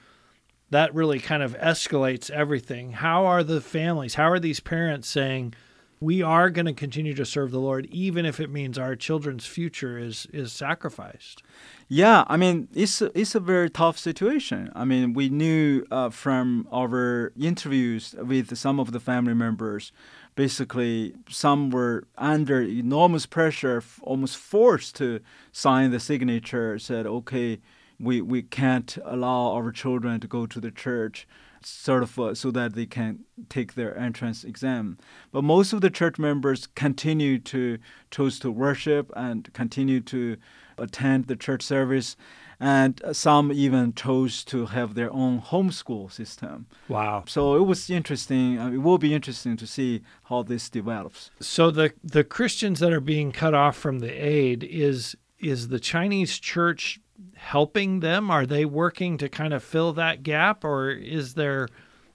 that 0.70 0.94
really 0.94 1.20
kind 1.20 1.42
of 1.42 1.56
escalates 1.58 2.30
everything. 2.30 2.92
How 2.92 3.26
are 3.26 3.44
the 3.44 3.60
families, 3.60 4.14
how 4.14 4.30
are 4.30 4.40
these 4.40 4.60
parents 4.60 5.08
saying, 5.08 5.54
we 6.02 6.20
are 6.20 6.50
going 6.50 6.66
to 6.66 6.72
continue 6.72 7.14
to 7.14 7.24
serve 7.24 7.52
the 7.52 7.60
Lord, 7.60 7.86
even 7.86 8.26
if 8.26 8.40
it 8.40 8.50
means 8.50 8.76
our 8.76 8.96
children's 8.96 9.46
future 9.46 9.96
is 9.96 10.26
is 10.32 10.52
sacrificed. 10.52 11.42
Yeah, 11.88 12.24
I 12.26 12.36
mean 12.36 12.68
it's 12.74 13.00
a, 13.00 13.16
it's 13.18 13.36
a 13.36 13.40
very 13.40 13.70
tough 13.70 13.98
situation. 13.98 14.70
I 14.74 14.84
mean 14.84 15.14
we 15.14 15.28
knew 15.28 15.86
uh, 15.90 16.10
from 16.10 16.66
our 16.72 17.32
interviews 17.40 18.14
with 18.18 18.58
some 18.58 18.80
of 18.80 18.90
the 18.90 19.00
family 19.00 19.34
members 19.34 19.92
basically 20.34 21.14
some 21.28 21.70
were 21.70 22.04
under 22.18 22.60
enormous 22.62 23.26
pressure, 23.26 23.82
almost 24.02 24.36
forced 24.36 24.96
to 24.96 25.20
sign 25.52 25.90
the 25.90 26.00
signature, 26.00 26.78
said, 26.78 27.06
okay, 27.06 27.60
we, 28.00 28.22
we 28.22 28.42
can't 28.42 28.96
allow 29.04 29.52
our 29.52 29.70
children 29.70 30.20
to 30.20 30.26
go 30.26 30.46
to 30.46 30.58
the 30.58 30.70
church 30.70 31.26
sort 31.66 32.02
of 32.02 32.18
uh, 32.18 32.34
so 32.34 32.50
that 32.50 32.74
they 32.74 32.86
can 32.86 33.20
take 33.48 33.74
their 33.74 33.96
entrance 33.96 34.44
exam. 34.44 34.98
But 35.30 35.44
most 35.44 35.72
of 35.72 35.80
the 35.80 35.90
church 35.90 36.18
members 36.18 36.66
continue 36.74 37.38
to 37.40 37.78
choose 38.10 38.38
to 38.40 38.50
worship 38.50 39.10
and 39.16 39.52
continue 39.52 40.00
to 40.00 40.36
attend 40.78 41.26
the 41.26 41.36
church 41.36 41.62
service 41.62 42.16
and 42.62 43.02
some 43.10 43.50
even 43.50 43.92
chose 43.92 44.44
to 44.44 44.66
have 44.66 44.94
their 44.94 45.12
own 45.12 45.40
homeschool 45.40 46.12
system. 46.12 46.66
Wow! 46.88 47.24
So 47.26 47.56
it 47.56 47.66
was 47.66 47.90
interesting. 47.90 48.56
Uh, 48.56 48.70
it 48.70 48.78
will 48.78 48.98
be 48.98 49.12
interesting 49.12 49.56
to 49.56 49.66
see 49.66 50.02
how 50.24 50.44
this 50.44 50.70
develops. 50.70 51.32
So 51.40 51.72
the 51.72 51.92
the 52.04 52.22
Christians 52.22 52.78
that 52.78 52.92
are 52.92 53.00
being 53.00 53.32
cut 53.32 53.52
off 53.52 53.76
from 53.76 53.98
the 53.98 54.12
aid 54.12 54.62
is 54.62 55.16
is 55.40 55.68
the 55.68 55.80
Chinese 55.80 56.38
church 56.38 57.00
helping 57.34 58.00
them? 58.00 58.30
Are 58.30 58.46
they 58.46 58.64
working 58.64 59.18
to 59.18 59.28
kind 59.28 59.52
of 59.52 59.62
fill 59.62 59.92
that 59.94 60.22
gap, 60.22 60.64
or 60.64 60.90
is 60.90 61.34
there 61.34 61.68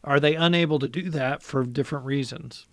are 0.03 0.19
they 0.19 0.35
unable 0.35 0.79
to 0.79 0.87
do 0.87 1.09
that 1.09 1.43
for 1.43 1.65
different 1.65 2.05
reasons? 2.05 2.67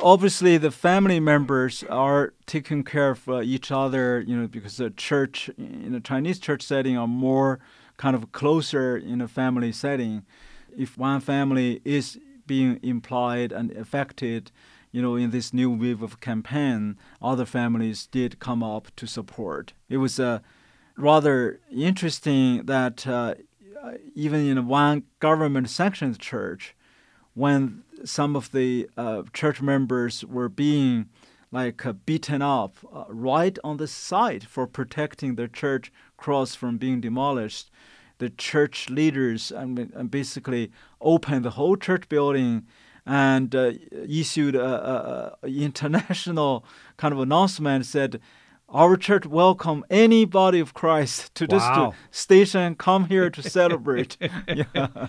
obviously 0.00 0.56
the 0.56 0.70
family 0.70 1.20
members 1.20 1.84
are 1.84 2.32
taking 2.46 2.84
care 2.84 3.10
of 3.10 3.28
uh, 3.28 3.40
each 3.42 3.70
other, 3.70 4.20
you 4.26 4.36
know, 4.36 4.46
because 4.46 4.76
the 4.76 4.90
church 4.90 5.50
in 5.58 5.94
a 5.94 6.00
Chinese 6.00 6.38
church 6.38 6.62
setting 6.62 6.96
are 6.96 7.06
more 7.06 7.60
kind 7.96 8.14
of 8.14 8.32
closer 8.32 8.96
in 8.96 9.20
a 9.20 9.28
family 9.28 9.72
setting. 9.72 10.24
If 10.76 10.98
one 10.98 11.20
family 11.20 11.80
is 11.84 12.18
being 12.46 12.78
implied 12.82 13.52
and 13.52 13.72
affected, 13.72 14.50
you 14.92 15.02
know, 15.02 15.16
in 15.16 15.30
this 15.30 15.52
new 15.52 15.70
wave 15.70 16.02
of 16.02 16.20
campaign, 16.20 16.96
other 17.20 17.46
families 17.46 18.06
did 18.06 18.38
come 18.38 18.62
up 18.62 18.94
to 18.96 19.06
support. 19.06 19.72
It 19.88 19.98
was 19.98 20.20
uh, 20.20 20.40
rather 20.96 21.60
interesting 21.70 22.64
that 22.66 23.06
uh, 23.06 23.34
even 24.14 24.46
in 24.46 24.66
one 24.66 25.04
government-sanctioned 25.20 26.18
church, 26.18 26.74
when 27.34 27.82
some 28.04 28.36
of 28.36 28.52
the 28.52 28.88
uh, 28.96 29.22
church 29.32 29.60
members 29.60 30.24
were 30.24 30.48
being 30.48 31.08
like 31.52 31.86
uh, 31.86 31.92
beaten 31.92 32.42
up 32.42 32.76
uh, 32.92 33.04
right 33.08 33.58
on 33.62 33.76
the 33.76 33.86
site 33.86 34.44
for 34.44 34.66
protecting 34.66 35.36
the 35.36 35.48
church 35.48 35.92
cross 36.16 36.54
from 36.54 36.76
being 36.76 37.00
demolished. 37.00 37.70
The 38.18 38.30
church 38.30 38.88
leaders 38.88 39.52
and, 39.52 39.78
and 39.78 40.10
basically 40.10 40.72
opened 41.00 41.44
the 41.44 41.50
whole 41.50 41.76
church 41.76 42.08
building 42.08 42.66
and 43.04 43.54
uh, 43.54 43.72
issued 43.92 44.56
a, 44.56 44.64
a, 44.64 45.36
a, 45.42 45.48
international 45.48 46.64
kind 46.96 47.14
of 47.14 47.20
announcement 47.20 47.86
said 47.86 48.20
our 48.68 48.96
church 48.96 49.26
welcome 49.26 49.84
anybody 49.90 50.60
of 50.60 50.74
Christ 50.74 51.34
to 51.36 51.46
wow. 51.46 51.90
this 51.90 52.18
station. 52.18 52.74
Come 52.74 53.06
here 53.06 53.30
to 53.30 53.42
celebrate. 53.42 54.16
yeah. 54.48 55.08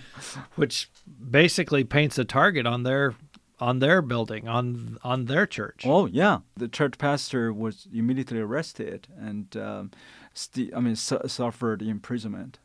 Which 0.54 0.90
basically 1.30 1.84
paints 1.84 2.18
a 2.18 2.24
target 2.24 2.66
on 2.66 2.82
their 2.82 3.14
on 3.60 3.80
their 3.80 4.00
building 4.00 4.46
on 4.46 4.98
on 5.02 5.24
their 5.24 5.46
church. 5.46 5.82
Oh 5.84 6.06
yeah, 6.06 6.38
the 6.56 6.68
church 6.68 6.98
pastor 6.98 7.52
was 7.52 7.88
immediately 7.92 8.38
arrested 8.38 9.08
and 9.18 9.56
um, 9.56 9.90
st- 10.32 10.74
I 10.74 10.80
mean 10.80 10.96
su- 10.96 11.20
suffered 11.26 11.82
imprisonment. 11.82 12.58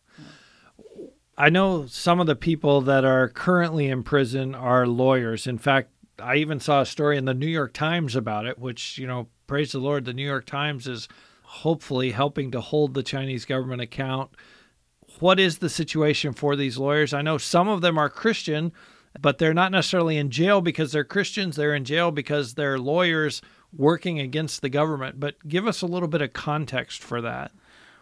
I 1.35 1.49
know 1.49 1.87
some 1.87 2.19
of 2.19 2.27
the 2.27 2.35
people 2.35 2.81
that 2.81 3.03
are 3.03 3.27
currently 3.27 3.87
in 3.87 4.03
prison 4.03 4.53
are 4.53 4.85
lawyers. 4.85 5.47
In 5.47 5.57
fact, 5.57 5.89
I 6.19 6.35
even 6.35 6.59
saw 6.59 6.81
a 6.81 6.85
story 6.85 7.17
in 7.17 7.25
the 7.25 7.33
New 7.33 7.47
York 7.47 7.73
Times 7.73 8.15
about 8.15 8.45
it, 8.45 8.59
which, 8.59 8.99
you 8.99 9.07
know, 9.07 9.27
praise 9.47 9.71
the 9.71 9.79
Lord, 9.79 10.05
the 10.05 10.13
New 10.13 10.25
York 10.25 10.45
Times 10.45 10.87
is 10.87 11.07
hopefully 11.43 12.11
helping 12.11 12.51
to 12.51 12.61
hold 12.61 12.93
the 12.93 13.03
Chinese 13.03 13.45
government 13.45 13.81
account. 13.81 14.31
What 15.19 15.39
is 15.39 15.59
the 15.59 15.69
situation 15.69 16.33
for 16.33 16.55
these 16.55 16.77
lawyers? 16.77 17.13
I 17.13 17.21
know 17.21 17.37
some 17.37 17.67
of 17.67 17.81
them 17.81 17.97
are 17.97 18.09
Christian, 18.09 18.71
but 19.19 19.37
they're 19.37 19.53
not 19.53 19.71
necessarily 19.71 20.17
in 20.17 20.31
jail 20.31 20.61
because 20.61 20.91
they're 20.91 21.03
Christians. 21.03 21.55
They're 21.55 21.75
in 21.75 21.85
jail 21.85 22.11
because 22.11 22.55
they're 22.55 22.79
lawyers 22.79 23.41
working 23.75 24.19
against 24.19 24.61
the 24.61 24.69
government. 24.69 25.19
But 25.19 25.47
give 25.47 25.67
us 25.67 25.81
a 25.81 25.87
little 25.87 26.07
bit 26.07 26.21
of 26.21 26.33
context 26.33 27.03
for 27.03 27.21
that. 27.21 27.51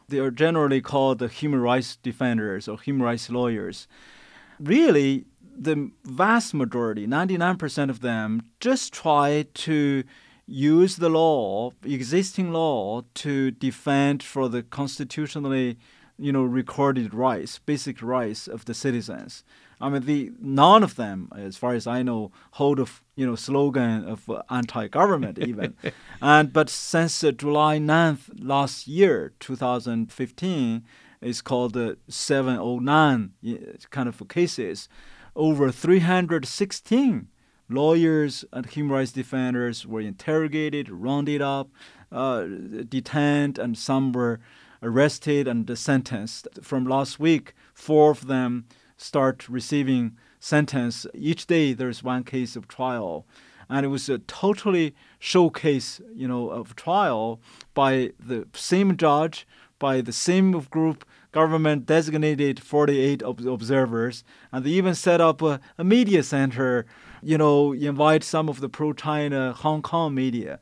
They 0.08 0.20
are 0.20 0.32
generally 0.32 0.82
called 0.82 1.20
the 1.20 1.28
human 1.28 1.62
rights 1.62 1.96
defenders 1.98 2.68
or 2.68 2.80
human 2.80 3.04
rights 3.04 3.30
lawyers. 3.30 3.88
Really, 4.60 5.26
the 5.58 5.92
vast 6.04 6.54
majority, 6.54 7.08
99% 7.08 7.90
of 7.90 8.02
them, 8.02 8.44
just 8.60 8.94
try 8.94 9.46
to 9.54 10.04
use 10.52 10.98
the 10.98 11.10
law, 11.10 11.72
existing 11.84 12.52
law, 12.52 13.04
to 13.16 13.52
defend 13.52 14.22
for 14.22 14.50
the 14.50 14.62
constitutionally, 14.62 15.78
you 16.18 16.32
know, 16.32 16.44
recorded 16.44 17.14
rights, 17.14 17.60
basic 17.60 18.02
rights 18.02 18.48
of 18.48 18.66
the 18.66 18.74
citizens. 18.74 19.44
I 19.80 19.90
mean, 19.90 20.04
the 20.06 20.32
none 20.40 20.84
of 20.84 20.96
them, 20.96 21.30
as 21.36 21.58
far 21.58 21.74
as 21.74 21.88
I 21.88 22.04
know, 22.04 22.32
hold 22.52 22.80
a 22.80 22.86
you 23.16 23.26
know 23.26 23.36
slogan 23.36 24.08
of 24.08 24.30
uh, 24.30 24.44
anti-government 24.50 25.40
even. 25.48 25.76
and 26.22 26.54
but 26.54 26.70
since 26.70 27.24
uh, 27.24 27.32
July 27.32 27.80
9th 27.80 28.30
last 28.40 28.88
year, 28.88 29.34
2015, 29.40 30.84
it's 31.22 31.42
called 31.42 31.74
the 31.74 31.98
709 32.10 33.32
kind 33.90 34.10
of 34.10 34.28
cases. 34.28 34.90
Over 35.34 35.72
316 35.72 37.28
lawyers 37.72 38.46
and 38.52 38.66
human 38.66 38.94
rights 38.94 39.12
defenders 39.12 39.86
were 39.86 40.02
interrogated, 40.02 40.90
rounded 40.90 41.42
up, 41.42 41.70
uh, 42.12 42.46
detained, 42.88 43.58
and 43.58 43.78
some 43.78 44.12
were 44.12 44.40
arrested 44.84 45.48
and 45.48 45.78
sentenced. 45.78 46.48
From 46.62 46.86
last 46.86 47.20
week, 47.20 47.54
four 47.74 48.12
of 48.12 48.28
them 48.28 48.66
start 48.98 49.48
receiving 49.50 50.18
sentence. 50.40 51.06
Each 51.14 51.46
day 51.46 51.74
there's 51.74 52.04
one 52.04 52.24
case 52.24 52.56
of 52.56 52.68
trial. 52.68 53.26
And 53.70 53.86
it 53.86 53.90
was 53.90 54.10
a 54.10 54.20
totally 54.20 54.94
showcase, 55.18 56.02
you 56.14 56.28
know, 56.28 56.50
of 56.50 56.76
trial 56.76 57.40
by 57.74 58.12
the 58.20 58.48
same 58.54 58.98
judge, 58.98 59.48
by 59.80 60.02
the 60.02 60.12
same 60.12 60.52
group 60.52 61.06
government 61.32 61.86
designated 61.86 62.62
48 62.62 63.22
observers, 63.24 64.24
and 64.52 64.66
they 64.66 64.72
even 64.72 64.96
set 64.96 65.22
up 65.22 65.42
a, 65.42 65.60
a 65.78 65.84
media 65.84 66.24
center, 66.24 66.86
you 67.22 67.38
know, 67.38 67.74
invite 67.74 68.24
some 68.24 68.50
of 68.50 68.60
the 68.60 68.70
pro-China 68.70 69.54
Hong 69.54 69.82
Kong 69.82 70.14
media. 70.14 70.60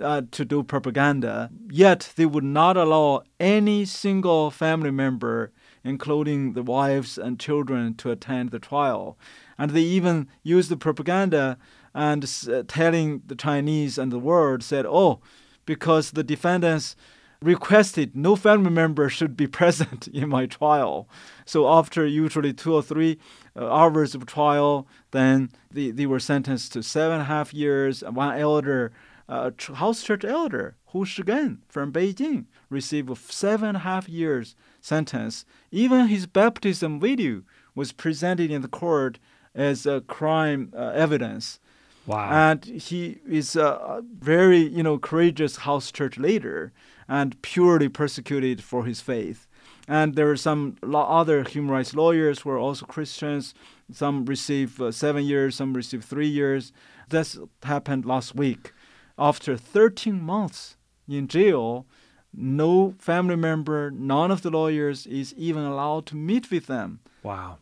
Uh, 0.00 0.22
to 0.30 0.44
do 0.44 0.62
propaganda, 0.62 1.50
yet 1.70 2.12
they 2.14 2.26
would 2.26 2.44
not 2.44 2.76
allow 2.76 3.22
any 3.40 3.84
single 3.84 4.48
family 4.48 4.92
member 4.92 5.50
including 5.84 6.52
the 6.52 6.62
wives 6.62 7.18
and 7.18 7.40
children, 7.40 7.94
to 7.94 8.10
attend 8.10 8.50
the 8.50 8.58
trial. 8.58 9.18
And 9.56 9.70
they 9.70 9.82
even 9.82 10.28
used 10.42 10.70
the 10.70 10.76
propaganda 10.76 11.58
and 11.94 12.30
uh, 12.48 12.62
telling 12.68 13.22
the 13.26 13.34
Chinese 13.34 13.98
and 13.98 14.12
the 14.12 14.18
world 14.18 14.62
said, 14.62 14.86
oh, 14.86 15.20
because 15.64 16.12
the 16.12 16.22
defendants 16.22 16.94
requested 17.40 18.16
no 18.16 18.36
family 18.36 18.70
member 18.70 19.08
should 19.08 19.36
be 19.36 19.46
present 19.60 20.08
in 20.08 20.28
my 20.28 20.46
trial. 20.46 21.08
So 21.44 21.68
after 21.68 22.06
usually 22.06 22.52
two 22.52 22.74
or 22.74 22.82
three 22.82 23.18
uh, 23.56 23.72
hours 23.72 24.14
of 24.14 24.26
trial, 24.26 24.86
then 25.10 25.50
they, 25.70 25.90
they 25.90 26.06
were 26.06 26.20
sentenced 26.20 26.72
to 26.72 26.82
seven 26.82 27.14
and 27.14 27.22
a 27.22 27.26
half 27.26 27.54
years. 27.54 28.02
One 28.02 28.38
elder, 28.38 28.92
uh, 29.28 29.50
house 29.74 30.02
church 30.02 30.24
elder, 30.24 30.76
Hu 30.88 31.04
Shigen 31.04 31.58
from 31.68 31.92
Beijing, 31.92 32.46
received 32.70 33.16
seven 33.16 33.68
and 33.68 33.76
a 33.78 33.80
half 33.80 34.08
years 34.08 34.56
sentence. 34.80 35.44
Even 35.70 36.08
his 36.08 36.26
baptism 36.26 36.98
video 37.00 37.42
was 37.74 37.92
presented 37.92 38.50
in 38.50 38.62
the 38.62 38.68
court 38.68 39.18
as 39.54 39.86
a 39.86 40.00
crime 40.02 40.72
uh, 40.76 40.90
evidence. 40.94 41.60
Wow. 42.06 42.30
And 42.30 42.64
he 42.64 43.18
is 43.28 43.54
a 43.54 44.02
very, 44.18 44.60
you 44.60 44.82
know, 44.82 44.98
courageous 44.98 45.56
house 45.56 45.92
church 45.92 46.16
leader 46.16 46.72
and 47.08 47.40
purely 47.42 47.88
persecuted 47.88 48.62
for 48.62 48.84
his 48.84 49.00
faith. 49.00 49.46
And 49.88 50.14
there 50.14 50.30
are 50.30 50.36
some 50.36 50.76
other 50.82 51.44
human 51.44 51.70
rights 51.70 51.94
lawyers 51.94 52.40
who 52.40 52.50
are 52.50 52.58
also 52.58 52.84
Christians. 52.84 53.54
Some 53.90 54.26
receive 54.26 54.80
uh, 54.82 54.92
seven 54.92 55.24
years, 55.24 55.56
some 55.56 55.72
receive 55.72 56.04
three 56.04 56.28
years. 56.28 56.72
This 57.08 57.38
happened 57.62 58.04
last 58.04 58.34
week. 58.34 58.72
After 59.18 59.56
13 59.56 60.20
months 60.20 60.76
in 61.08 61.26
jail, 61.26 61.86
no 62.34 62.94
family 62.98 63.36
member, 63.36 63.90
none 63.90 64.30
of 64.30 64.42
the 64.42 64.50
lawyers 64.50 65.06
is 65.06 65.34
even 65.34 65.62
allowed 65.62 66.04
to 66.06 66.16
meet 66.16 66.50
with 66.50 66.66
them. 66.66 67.00
Wow. 67.22 67.58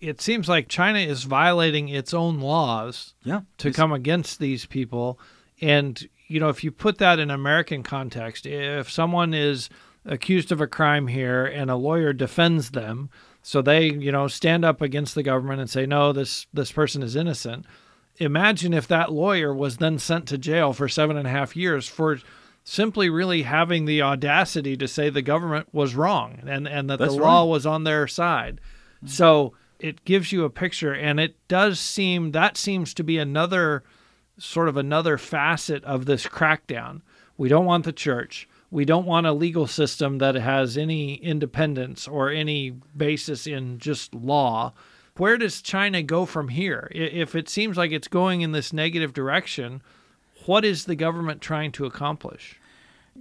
It 0.00 0.20
seems 0.20 0.48
like 0.48 0.68
China 0.68 0.98
is 0.98 1.24
violating 1.24 1.88
its 1.88 2.12
own 2.14 2.40
laws 2.40 3.14
yeah, 3.22 3.42
to 3.58 3.72
come 3.72 3.92
against 3.92 4.38
these 4.38 4.66
people. 4.66 5.18
And, 5.60 6.08
you 6.34 6.40
know, 6.40 6.48
if 6.48 6.64
you 6.64 6.72
put 6.72 6.98
that 6.98 7.20
in 7.20 7.30
American 7.30 7.84
context, 7.84 8.44
if 8.44 8.90
someone 8.90 9.32
is 9.32 9.70
accused 10.04 10.50
of 10.50 10.60
a 10.60 10.66
crime 10.66 11.06
here 11.06 11.44
and 11.44 11.70
a 11.70 11.76
lawyer 11.76 12.12
defends 12.12 12.72
them, 12.72 13.08
so 13.40 13.62
they, 13.62 13.84
you 13.84 14.10
know, 14.10 14.26
stand 14.26 14.64
up 14.64 14.80
against 14.80 15.14
the 15.14 15.22
government 15.22 15.60
and 15.60 15.70
say, 15.70 15.86
no, 15.86 16.12
this, 16.12 16.48
this 16.52 16.72
person 16.72 17.04
is 17.04 17.14
innocent. 17.14 17.66
Imagine 18.16 18.74
if 18.74 18.88
that 18.88 19.12
lawyer 19.12 19.54
was 19.54 19.76
then 19.76 19.96
sent 19.96 20.26
to 20.26 20.36
jail 20.36 20.72
for 20.72 20.88
seven 20.88 21.16
and 21.16 21.28
a 21.28 21.30
half 21.30 21.54
years 21.54 21.86
for 21.86 22.18
simply 22.64 23.08
really 23.08 23.42
having 23.42 23.84
the 23.84 24.02
audacity 24.02 24.76
to 24.76 24.88
say 24.88 25.10
the 25.10 25.22
government 25.22 25.68
was 25.72 25.94
wrong 25.94 26.40
and, 26.44 26.66
and 26.66 26.90
that 26.90 26.98
That's 26.98 27.14
the 27.14 27.22
law 27.22 27.42
right. 27.42 27.50
was 27.50 27.64
on 27.64 27.84
their 27.84 28.08
side. 28.08 28.60
Mm-hmm. 28.96 29.06
So 29.06 29.54
it 29.78 30.04
gives 30.04 30.32
you 30.32 30.42
a 30.44 30.50
picture, 30.50 30.92
and 30.92 31.20
it 31.20 31.36
does 31.46 31.78
seem 31.78 32.32
that 32.32 32.56
seems 32.56 32.92
to 32.94 33.04
be 33.04 33.18
another 33.18 33.84
sort 34.38 34.68
of 34.68 34.76
another 34.76 35.18
facet 35.18 35.84
of 35.84 36.06
this 36.06 36.26
crackdown. 36.26 37.02
We 37.36 37.48
don't 37.48 37.64
want 37.64 37.84
the 37.84 37.92
church. 37.92 38.48
We 38.70 38.84
don't 38.84 39.06
want 39.06 39.26
a 39.26 39.32
legal 39.32 39.66
system 39.66 40.18
that 40.18 40.34
has 40.34 40.76
any 40.76 41.14
independence 41.14 42.08
or 42.08 42.30
any 42.30 42.70
basis 42.96 43.46
in 43.46 43.78
just 43.78 44.14
law. 44.14 44.72
Where 45.16 45.38
does 45.38 45.62
China 45.62 46.02
go 46.02 46.26
from 46.26 46.48
here? 46.48 46.88
If 46.92 47.36
it 47.36 47.48
seems 47.48 47.76
like 47.76 47.92
it's 47.92 48.08
going 48.08 48.40
in 48.40 48.50
this 48.50 48.72
negative 48.72 49.12
direction, 49.12 49.80
what 50.46 50.64
is 50.64 50.86
the 50.86 50.96
government 50.96 51.40
trying 51.40 51.70
to 51.72 51.86
accomplish? 51.86 52.58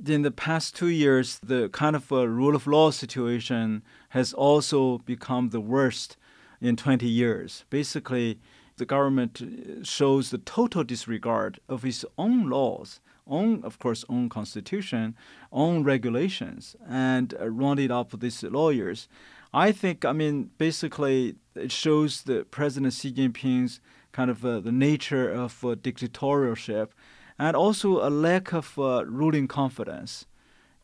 In 0.07 0.23
the 0.23 0.31
past 0.31 0.75
two 0.75 0.87
years, 0.87 1.39
the 1.43 1.69
kind 1.69 1.95
of 1.95 2.09
rule 2.09 2.55
of 2.55 2.65
law 2.65 2.89
situation 2.89 3.83
has 4.09 4.33
also 4.33 4.97
become 4.99 5.49
the 5.49 5.61
worst 5.61 6.17
in 6.59 6.75
20 6.75 7.07
years. 7.07 7.63
Basically, 7.69 8.39
the 8.77 8.85
government 8.85 9.41
shows 9.83 10.29
the 10.29 10.37
total 10.37 10.83
disregard 10.83 11.59
of 11.69 11.85
its 11.85 12.03
own 12.17 12.49
laws, 12.49 12.99
own, 13.27 13.63
of 13.63 13.79
course, 13.79 14.03
own 14.09 14.29
constitution, 14.29 15.15
own 15.51 15.83
regulations, 15.83 16.75
and 16.87 17.33
uh, 17.39 17.49
rounded 17.49 17.91
up 17.91 18.19
these 18.19 18.43
lawyers. 18.43 19.07
I 19.53 19.71
think, 19.71 20.03
I 20.03 20.13
mean, 20.13 20.49
basically, 20.57 21.35
it 21.55 21.71
shows 21.71 22.23
the 22.23 22.45
President 22.45 22.93
Xi 22.93 23.13
Jinping's 23.13 23.79
kind 24.11 24.31
of 24.31 24.43
uh, 24.43 24.59
the 24.59 24.71
nature 24.71 25.29
of 25.29 25.63
uh, 25.63 25.75
dictatorship 25.75 26.93
and 27.37 27.55
also 27.55 28.05
a 28.05 28.09
lack 28.09 28.53
of 28.53 28.77
uh, 28.77 29.05
ruling 29.05 29.47
confidence. 29.47 30.25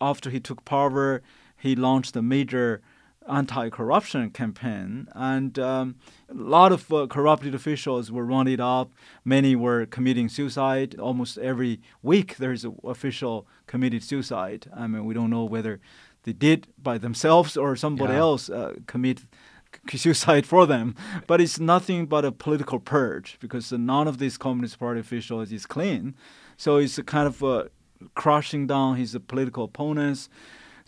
After 0.02 0.30
he 0.30 0.40
took 0.40 0.66
power, 0.66 1.22
he 1.58 1.76
launched 1.76 2.16
a 2.16 2.22
major 2.22 2.82
anti-corruption 3.28 4.30
campaign, 4.32 5.08
and 5.14 5.58
um, 5.60 5.96
a 6.30 6.34
lot 6.34 6.72
of 6.72 6.92
uh, 6.92 7.08
corrupted 7.08 7.54
officials 7.54 8.12
were 8.12 8.26
rounded 8.26 8.60
up. 8.60 8.92
Many 9.24 9.56
were 9.56 9.86
committing 9.86 10.30
suicide. 10.30 10.98
Almost 11.00 11.38
every 11.38 11.82
week, 12.02 12.38
there 12.38 12.52
is 12.52 12.66
an 12.66 12.78
official 12.84 13.48
committed 13.68 14.04
suicide. 14.04 14.70
I 14.76 14.88
mean, 14.88 15.06
we 15.06 15.14
don't 15.14 15.30
know 15.30 15.44
whether 15.44 15.80
they 16.24 16.34
did 16.34 16.68
by 16.82 16.98
themselves 16.98 17.56
or 17.56 17.76
somebody 17.76 18.14
yeah. 18.14 18.20
else 18.20 18.50
uh, 18.50 18.76
commit 18.88 19.22
suicide 19.96 20.46
for 20.46 20.66
them. 20.66 20.96
But 21.28 21.42
it's 21.42 21.60
nothing 21.60 22.06
but 22.06 22.26
a 22.26 22.32
political 22.32 22.80
purge 22.80 23.38
because 23.40 23.72
none 23.72 24.08
of 24.08 24.18
these 24.18 24.38
Communist 24.38 24.80
Party 24.80 25.00
officials 25.00 25.52
is 25.52 25.66
clean. 25.66 26.16
So 26.58 26.78
it's 26.78 26.98
a 26.98 27.04
kind 27.04 27.28
of 27.28 27.44
uh, 27.44 27.64
crushing 28.16 28.68
down 28.68 28.98
his 28.98 29.18
political 29.28 29.66
opponents. 29.66 30.30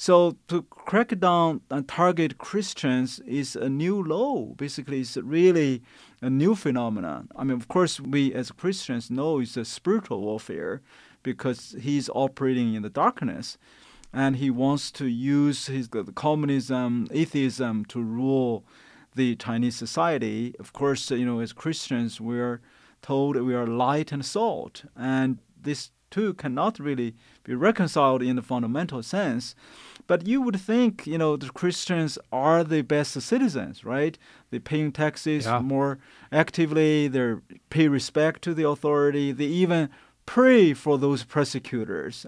So 0.01 0.35
to 0.47 0.63
crack 0.63 1.19
down 1.19 1.61
and 1.69 1.87
target 1.87 2.39
Christians 2.39 3.19
is 3.19 3.55
a 3.55 3.69
new 3.69 4.01
law. 4.01 4.45
Basically, 4.57 5.01
it's 5.01 5.15
really 5.15 5.83
a 6.23 6.29
new 6.31 6.55
phenomenon. 6.55 7.29
I 7.35 7.43
mean, 7.43 7.55
of 7.55 7.67
course, 7.67 7.99
we 7.99 8.33
as 8.33 8.49
Christians 8.51 9.11
know 9.11 9.39
it's 9.39 9.57
a 9.57 9.63
spiritual 9.63 10.21
warfare 10.21 10.81
because 11.21 11.75
he's 11.79 12.09
operating 12.15 12.73
in 12.73 12.81
the 12.81 12.89
darkness. 12.89 13.59
and 14.13 14.37
he 14.37 14.49
wants 14.49 14.91
to 14.91 15.05
use 15.05 15.67
his 15.67 15.87
communism, 16.15 17.07
atheism 17.11 17.85
to 17.85 18.01
rule 18.01 18.65
the 19.15 19.35
Chinese 19.35 19.75
society. 19.75 20.53
Of 20.59 20.73
course, 20.73 21.11
you 21.11 21.25
know, 21.25 21.39
as 21.39 21.53
Christians, 21.53 22.19
we're 22.19 22.59
told 23.01 23.35
we 23.37 23.55
are 23.55 23.67
light 23.67 24.11
and 24.11 24.25
salt, 24.25 24.83
and 24.95 25.37
this 25.61 25.91
two 26.09 26.33
cannot 26.33 26.77
really 26.79 27.15
be 27.43 27.55
reconciled 27.55 28.21
in 28.21 28.35
the 28.35 28.41
fundamental 28.41 29.01
sense. 29.01 29.55
But 30.07 30.27
you 30.27 30.41
would 30.41 30.59
think, 30.59 31.05
you 31.07 31.17
know, 31.17 31.37
the 31.37 31.49
Christians 31.49 32.17
are 32.31 32.63
the 32.63 32.81
best 32.81 33.19
citizens, 33.21 33.83
right? 33.85 34.17
They're 34.49 34.59
paying 34.59 34.91
taxes 34.91 35.45
Yeah. 35.45 35.59
more 35.59 35.99
actively. 36.31 37.07
They 37.07 37.35
pay 37.69 37.87
respect 37.87 38.41
to 38.43 38.53
the 38.53 38.67
authority. 38.67 39.31
They 39.31 39.45
even 39.45 39.89
pray 40.25 40.73
for 40.73 40.97
those 40.97 41.23
persecutors. 41.23 42.25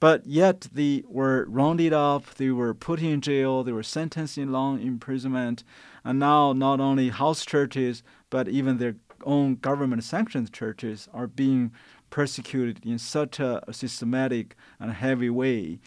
But 0.00 0.26
yet 0.26 0.68
they 0.72 1.02
were 1.08 1.44
rounded 1.48 1.92
up, 1.92 2.34
they 2.36 2.50
were 2.50 2.72
put 2.72 3.02
in 3.02 3.20
jail, 3.20 3.64
they 3.64 3.72
were 3.72 3.82
sentenced 3.82 4.38
in 4.38 4.52
long 4.52 4.80
imprisonment, 4.80 5.64
and 6.04 6.20
now 6.20 6.52
not 6.52 6.78
only 6.78 7.08
house 7.08 7.44
churches, 7.44 8.04
but 8.30 8.46
even 8.48 8.78
their 8.78 8.94
own 9.24 9.56
government 9.56 10.04
sanctioned 10.04 10.52
churches 10.52 11.08
are 11.12 11.26
being 11.26 11.72
persecuted 12.10 12.78
in 12.86 12.98
such 12.98 13.40
a 13.40 13.60
systematic 13.72 14.54
and 14.78 14.92
heavy 14.92 15.30
way. 15.30 15.80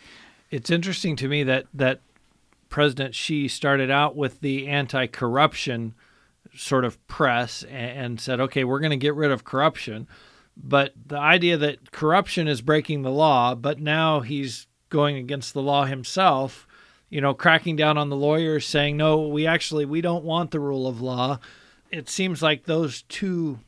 It's 0.52 0.70
interesting 0.70 1.16
to 1.16 1.30
me 1.30 1.44
that 1.44 1.66
that 1.74 2.02
President 2.70 3.16
Xi 3.16 3.48
started 3.48 3.90
out 3.90 4.16
with 4.16 4.42
the 4.42 4.68
anti-corruption 4.68 5.94
sort 6.56 6.86
of 6.86 7.06
press 7.08 7.64
and, 7.64 7.72
and 7.72 8.22
said, 8.22 8.40
"Okay, 8.42 8.66
we're 8.66 8.82
going 8.82 8.92
to 8.92 8.98
get 8.98 9.16
rid 9.16 9.32
of 9.32 9.46
corruption," 9.46 10.08
but 10.58 10.94
the 11.08 11.18
idea 11.18 11.58
that 11.58 11.92
corruption 11.92 12.48
is 12.50 12.62
breaking 12.62 13.02
the 13.02 13.12
law, 13.12 13.56
but 13.56 13.80
now 13.80 14.20
he's 14.20 14.68
going 14.90 15.16
against 15.16 15.54
the 15.54 15.62
law 15.62 15.86
himself, 15.86 16.68
you 17.10 17.22
know, 17.22 17.34
cracking 17.34 17.78
down 17.78 17.98
on 17.98 18.10
the 18.10 18.16
lawyers, 18.18 18.66
saying, 18.66 18.98
"No, 18.98 19.22
we 19.28 19.48
actually 19.48 19.86
we 19.86 20.02
don't 20.02 20.26
want 20.26 20.52
the 20.52 20.60
rule 20.60 20.86
of 20.86 21.02
law." 21.02 21.40
It 21.92 22.10
seems 22.10 22.42
like 22.42 22.66
those 22.66 23.04
two 23.04 23.60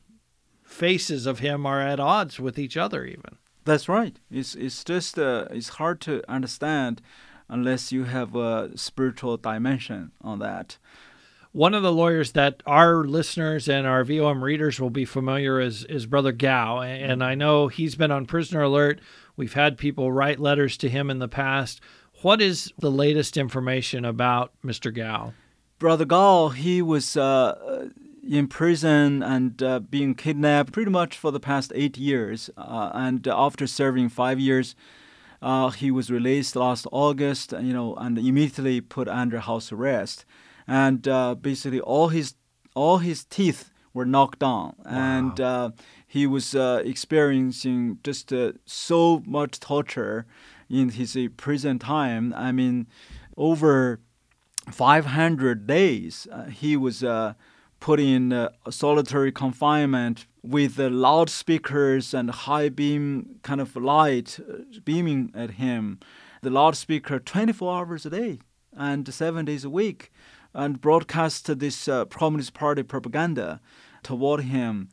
faces 0.62 1.24
of 1.24 1.38
him 1.38 1.64
are 1.64 1.80
at 1.80 2.00
odds 2.00 2.38
with 2.38 2.58
each 2.58 2.76
other, 2.76 3.06
even. 3.06 3.38
That's 3.64 3.88
right. 3.88 4.18
It's 4.30 4.54
it's 4.54 4.84
just 4.84 5.18
uh, 5.18 5.46
it's 5.50 5.70
hard 5.70 6.00
to 6.02 6.22
understand 6.30 7.00
unless 7.48 7.92
you 7.92 8.04
have 8.04 8.34
a 8.36 8.76
spiritual 8.76 9.36
dimension 9.36 10.12
on 10.20 10.38
that. 10.40 10.78
One 11.52 11.72
of 11.72 11.82
the 11.84 11.92
lawyers 11.92 12.32
that 12.32 12.62
our 12.66 13.04
listeners 13.04 13.68
and 13.68 13.86
our 13.86 14.02
VOM 14.02 14.42
readers 14.42 14.80
will 14.80 14.90
be 14.90 15.04
familiar 15.04 15.60
is 15.60 15.84
is 15.84 16.04
Brother 16.04 16.32
Gao, 16.32 16.80
and 16.80 17.22
I 17.22 17.34
know 17.34 17.68
he's 17.68 17.94
been 17.94 18.10
on 18.10 18.26
Prisoner 18.26 18.62
Alert. 18.62 19.00
We've 19.36 19.54
had 19.54 19.78
people 19.78 20.12
write 20.12 20.40
letters 20.40 20.76
to 20.78 20.88
him 20.88 21.10
in 21.10 21.18
the 21.18 21.28
past. 21.28 21.80
What 22.22 22.40
is 22.40 22.72
the 22.78 22.90
latest 22.90 23.36
information 23.36 24.04
about 24.04 24.52
Mr. 24.64 24.94
Gao? 24.94 25.32
Brother 25.78 26.04
Gao, 26.04 26.48
he 26.48 26.82
was 26.82 27.16
uh, 27.16 27.88
in 28.28 28.48
prison 28.48 29.22
and 29.22 29.62
uh, 29.62 29.80
being 29.80 30.14
kidnapped 30.14 30.72
pretty 30.72 30.90
much 30.90 31.16
for 31.16 31.30
the 31.30 31.40
past 31.40 31.72
eight 31.74 31.96
years. 31.98 32.50
Uh, 32.56 32.90
and 32.94 33.26
after 33.26 33.66
serving 33.66 34.08
five 34.08 34.40
years, 34.40 34.74
uh, 35.42 35.70
he 35.70 35.90
was 35.90 36.10
released 36.10 36.56
last 36.56 36.86
August, 36.90 37.52
you 37.52 37.72
know, 37.72 37.94
and 37.96 38.18
immediately 38.18 38.80
put 38.80 39.08
under 39.08 39.40
house 39.40 39.70
arrest. 39.70 40.24
And 40.66 41.06
uh, 41.06 41.34
basically, 41.34 41.80
all 41.80 42.08
his 42.08 42.34
all 42.74 42.98
his 42.98 43.24
teeth 43.24 43.70
were 43.92 44.06
knocked 44.06 44.40
down, 44.40 44.74
and 44.84 45.38
uh, 45.38 45.70
he 46.06 46.26
was 46.26 46.54
uh, 46.54 46.82
experiencing 46.84 47.98
just 48.02 48.32
uh, 48.32 48.52
so 48.64 49.22
much 49.26 49.60
torture 49.60 50.26
in 50.70 50.88
his 50.88 51.16
prison 51.36 51.78
time. 51.78 52.32
I 52.34 52.50
mean, 52.50 52.86
over 53.36 54.00
500 54.70 55.66
days, 55.66 56.26
uh, 56.32 56.46
he 56.46 56.76
was 56.76 57.04
uh, 57.04 57.34
put 57.84 58.00
in 58.00 58.48
solitary 58.70 59.30
confinement 59.30 60.26
with 60.42 60.76
the 60.76 60.88
loudspeakers 60.88 62.14
and 62.14 62.30
high 62.30 62.70
beam 62.70 63.38
kind 63.42 63.60
of 63.60 63.76
light 63.76 64.40
uh, 64.40 64.62
beaming 64.86 65.30
at 65.34 65.50
him. 65.50 65.98
The 66.40 66.48
loudspeaker 66.48 67.18
24 67.18 67.76
hours 67.76 68.06
a 68.06 68.10
day 68.10 68.38
and 68.74 69.12
seven 69.12 69.44
days 69.44 69.66
a 69.66 69.68
week, 69.68 70.10
and 70.54 70.80
broadcast 70.80 71.58
this 71.58 71.86
uh, 71.86 72.06
Communist 72.06 72.54
Party 72.54 72.82
propaganda 72.82 73.60
toward 74.02 74.44
him. 74.44 74.88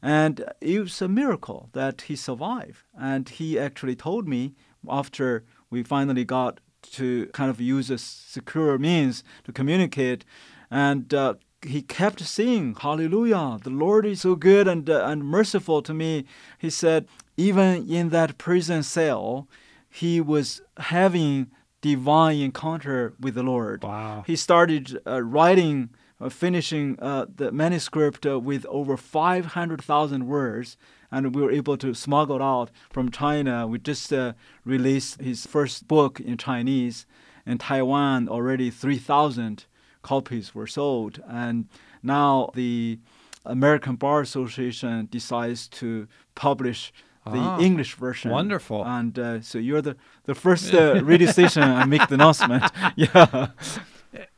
And 0.00 0.44
it 0.60 0.78
was 0.78 1.02
a 1.02 1.08
miracle 1.08 1.68
that 1.72 2.02
he 2.02 2.14
survived. 2.14 2.84
And 2.96 3.28
he 3.28 3.58
actually 3.58 3.96
told 3.96 4.28
me 4.28 4.54
after 4.88 5.44
we 5.68 5.82
finally 5.82 6.24
got 6.24 6.60
to 6.92 7.26
kind 7.32 7.50
of 7.50 7.60
use 7.60 7.90
a 7.90 7.98
secure 7.98 8.78
means 8.78 9.24
to 9.42 9.52
communicate, 9.52 10.24
and 10.70 11.12
uh, 11.12 11.34
he 11.62 11.82
kept 11.82 12.20
saying, 12.20 12.76
"Hallelujah! 12.80 13.58
The 13.62 13.70
Lord 13.70 14.06
is 14.06 14.20
so 14.20 14.34
good 14.34 14.68
and 14.68 14.88
uh, 14.88 15.04
and 15.06 15.24
merciful 15.24 15.82
to 15.82 15.94
me." 15.94 16.24
He 16.58 16.70
said, 16.70 17.06
even 17.36 17.88
in 17.88 18.08
that 18.10 18.38
prison 18.38 18.82
cell, 18.82 19.48
he 19.88 20.20
was 20.20 20.62
having 20.78 21.48
divine 21.80 22.38
encounter 22.38 23.14
with 23.20 23.34
the 23.34 23.42
Lord. 23.42 23.82
Wow. 23.82 24.24
He 24.26 24.36
started 24.36 24.98
uh, 25.06 25.22
writing, 25.22 25.90
uh, 26.20 26.30
finishing 26.30 26.98
uh, 27.00 27.26
the 27.34 27.52
manuscript 27.52 28.26
uh, 28.26 28.40
with 28.40 28.64
over 28.66 28.96
500,000 28.96 30.26
words, 30.26 30.76
and 31.10 31.34
we 31.34 31.42
were 31.42 31.52
able 31.52 31.76
to 31.76 31.94
smuggle 31.94 32.36
it 32.36 32.42
out 32.42 32.70
from 32.90 33.10
China. 33.10 33.66
We 33.66 33.78
just 33.78 34.12
uh, 34.12 34.32
released 34.64 35.20
his 35.20 35.46
first 35.46 35.86
book 35.86 36.18
in 36.18 36.36
Chinese. 36.36 37.06
In 37.44 37.58
Taiwan, 37.58 38.28
already 38.28 38.70
3,000 38.70 39.66
copies 40.06 40.54
were 40.54 40.66
sold, 40.68 41.14
and 41.28 41.66
now 42.02 42.50
the 42.54 42.98
American 43.44 43.96
Bar 43.96 44.20
Association 44.20 45.08
decides 45.10 45.68
to 45.80 46.06
publish 46.34 46.92
the 47.24 47.38
Ah, 47.38 47.58
English 47.60 47.94
version. 47.96 48.30
wonderful. 48.30 48.84
And 48.84 49.18
uh, 49.18 49.40
so 49.40 49.58
you're 49.58 49.82
the 49.82 49.96
the 50.24 50.34
first 50.34 50.72
uh, 50.74 51.02
radio 51.12 51.30
station 51.30 51.62
I 51.62 51.84
make 51.84 52.06
the 52.08 52.14
announcement. 52.14 52.62
yeah. 52.96 53.48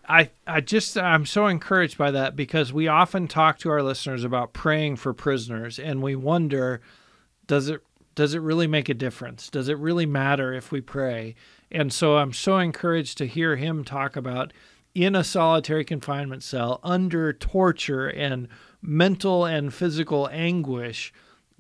I 0.09 0.31
I 0.47 0.61
just 0.75 0.97
I'm 0.97 1.27
so 1.27 1.47
encouraged 1.47 1.99
by 1.99 2.11
that 2.11 2.35
because 2.35 2.73
we 2.73 2.89
often 2.89 3.29
talk 3.29 3.59
to 3.59 3.71
our 3.71 3.83
listeners 3.83 4.25
about 4.25 4.53
praying 4.55 4.97
for 4.97 5.13
prisoners 5.13 5.79
and 5.79 6.03
we 6.03 6.17
wonder 6.17 6.81
does 7.47 7.69
it 7.69 7.81
does 8.15 8.35
it 8.35 8.41
really 8.41 8.67
make 8.67 8.89
a 8.89 8.95
difference? 8.95 9.51
Does 9.51 9.69
it 9.69 9.79
really 9.79 10.07
matter 10.07 10.53
if 10.55 10.73
we 10.73 10.81
pray? 10.81 11.35
And 11.71 11.93
so 11.93 12.17
I'm 12.17 12.33
so 12.33 12.59
encouraged 12.59 13.19
to 13.19 13.27
hear 13.27 13.57
him 13.57 13.85
talk 13.85 14.17
about 14.17 14.53
in 15.05 15.15
a 15.15 15.23
solitary 15.23 15.85
confinement 15.85 16.43
cell 16.43 16.81
under 16.83 17.33
torture 17.33 18.09
and 18.09 18.49
mental 18.83 19.45
and 19.45 19.73
physical 19.73 20.29
anguish, 20.33 21.13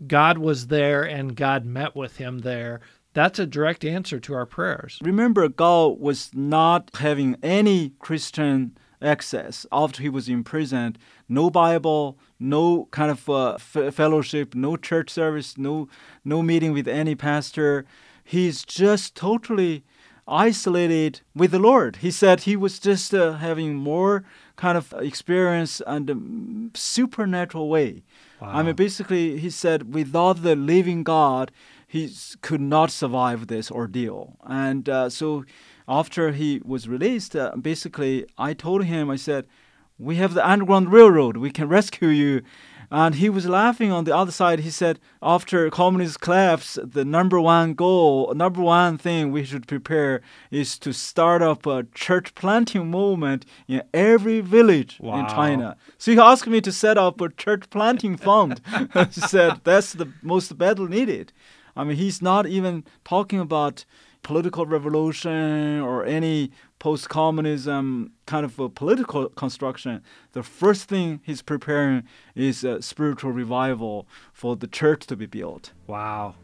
God 0.07 0.39
was 0.39 0.67
there 0.67 1.05
and 1.05 1.37
God 1.37 1.65
met 1.65 1.95
with 1.95 2.17
him 2.17 2.41
there. 2.41 2.81
That's 3.15 3.39
a 3.39 3.47
direct 3.47 3.85
answer 3.85 4.19
to 4.21 4.35
our 4.35 4.47
prayers. 4.47 4.99
Remember, 5.03 5.49
Gao 5.49 5.89
was 5.89 6.31
not 6.35 6.91
having 6.95 7.37
any 7.43 7.93
Christian 7.99 8.77
access 9.01 9.67
after 9.71 10.03
he 10.03 10.09
was 10.09 10.29
imprisoned. 10.29 10.99
No 11.29 11.49
Bible, 11.49 12.19
no 12.41 12.89
kind 12.91 13.11
of 13.11 13.29
uh, 13.29 13.55
f- 13.55 13.95
fellowship, 13.95 14.55
no 14.55 14.77
church 14.77 15.11
service, 15.11 15.57
no 15.57 15.89
no 16.25 16.43
meeting 16.43 16.73
with 16.73 16.89
any 16.89 17.15
pastor. 17.15 17.85
He's 18.25 18.65
just 18.65 19.15
totally 19.15 19.85
isolated 20.29 21.21
with 21.35 21.51
the 21.51 21.59
Lord. 21.59 21.97
He 21.97 22.11
said 22.11 22.41
he 22.41 22.57
was 22.57 22.79
just 22.79 23.15
uh, 23.15 23.35
having 23.35 23.75
more 23.75 24.25
kind 24.57 24.77
of 24.77 24.95
experience 24.99 25.81
and 25.87 26.11
um, 26.11 26.71
supernatural 26.75 27.69
way. 27.69 28.03
I 28.41 28.63
mean, 28.63 28.77
basically, 28.77 29.39
he 29.39 29.51
said 29.51 29.93
without 29.93 30.43
the 30.43 30.55
living 30.55 31.03
God, 31.03 31.51
he 31.87 32.13
could 32.41 32.61
not 32.61 32.91
survive 32.91 33.47
this 33.47 33.71
ordeal. 33.71 34.37
And 34.45 34.89
uh, 34.89 35.11
so, 35.11 35.45
after 35.89 36.33
he 36.33 36.61
was 36.65 36.87
released, 36.87 37.35
uh, 37.35 37.57
basically, 37.61 38.27
I 38.37 38.55
told 38.55 38.85
him, 38.85 39.11
I 39.11 39.17
said, 39.17 39.47
"We 39.99 40.17
have 40.17 40.35
the 40.35 40.49
Underground 40.49 40.93
Railroad. 40.93 41.37
We 41.39 41.51
can 41.51 41.69
rescue 41.69 42.09
you." 42.09 42.43
And 42.91 43.17
he 43.17 43.29
was 43.29 43.47
laughing 43.47 43.93
on 43.93 44.05
the 44.05 44.17
other 44.17 44.33
side. 44.33 44.61
He 44.61 44.71
said, 44.71 44.99
after 45.23 45.69
communist 45.69 46.21
collapse, 46.21 46.79
the 46.83 47.05
number 47.05 47.39
one 47.39 47.75
goal, 47.75 48.33
number 48.35 48.63
one 48.63 48.97
thing 48.97 49.31
we 49.31 49.45
should 49.45 49.67
prepare 49.69 50.23
is 50.51 50.79
to 50.79 50.93
start 50.95 51.43
up 51.43 51.67
a 51.67 51.85
church 51.95 52.35
planting 52.35 52.91
movement 52.91 53.45
in 53.67 53.83
every 53.93 54.41
village 54.41 54.99
Wow. 55.01 55.21
in 55.21 55.27
China. 55.27 55.77
So 55.99 56.13
he 56.13 56.19
asked 56.19 56.47
me 56.47 56.63
to 56.63 56.73
set 56.73 56.97
up 56.97 57.21
a 57.21 57.29
church 57.29 57.69
planting 57.69 58.17
fund. 58.17 58.61
he 58.95 59.21
said 59.21 59.61
that's 59.65 59.93
the 59.93 60.11
most 60.23 60.57
badly 60.57 60.89
needed. 60.89 61.33
I 61.77 61.85
mean, 61.85 61.97
he's 61.97 62.23
not 62.23 62.47
even 62.47 62.85
talking 63.05 63.39
about 63.39 63.85
political 64.23 64.67
revolution 64.67 65.81
or 65.81 66.05
any 66.05 66.51
post-communism 66.79 68.13
kind 68.27 68.45
of 68.45 68.59
a 68.59 68.69
political 68.69 69.29
construction. 69.31 70.03
The 70.33 70.43
first 70.43 70.89
thing 70.89 71.21
he's 71.25 71.43
preparing 71.43 72.05
is 72.35 72.65
a 72.65 72.83
spiritual 72.83 73.33
revival 73.33 74.07
for 74.33 74.57
the 74.57 74.67
church 74.67 75.07
to 75.07 75.17
be 75.17 75.27
built. 75.27 75.73
Wow. 75.87 76.35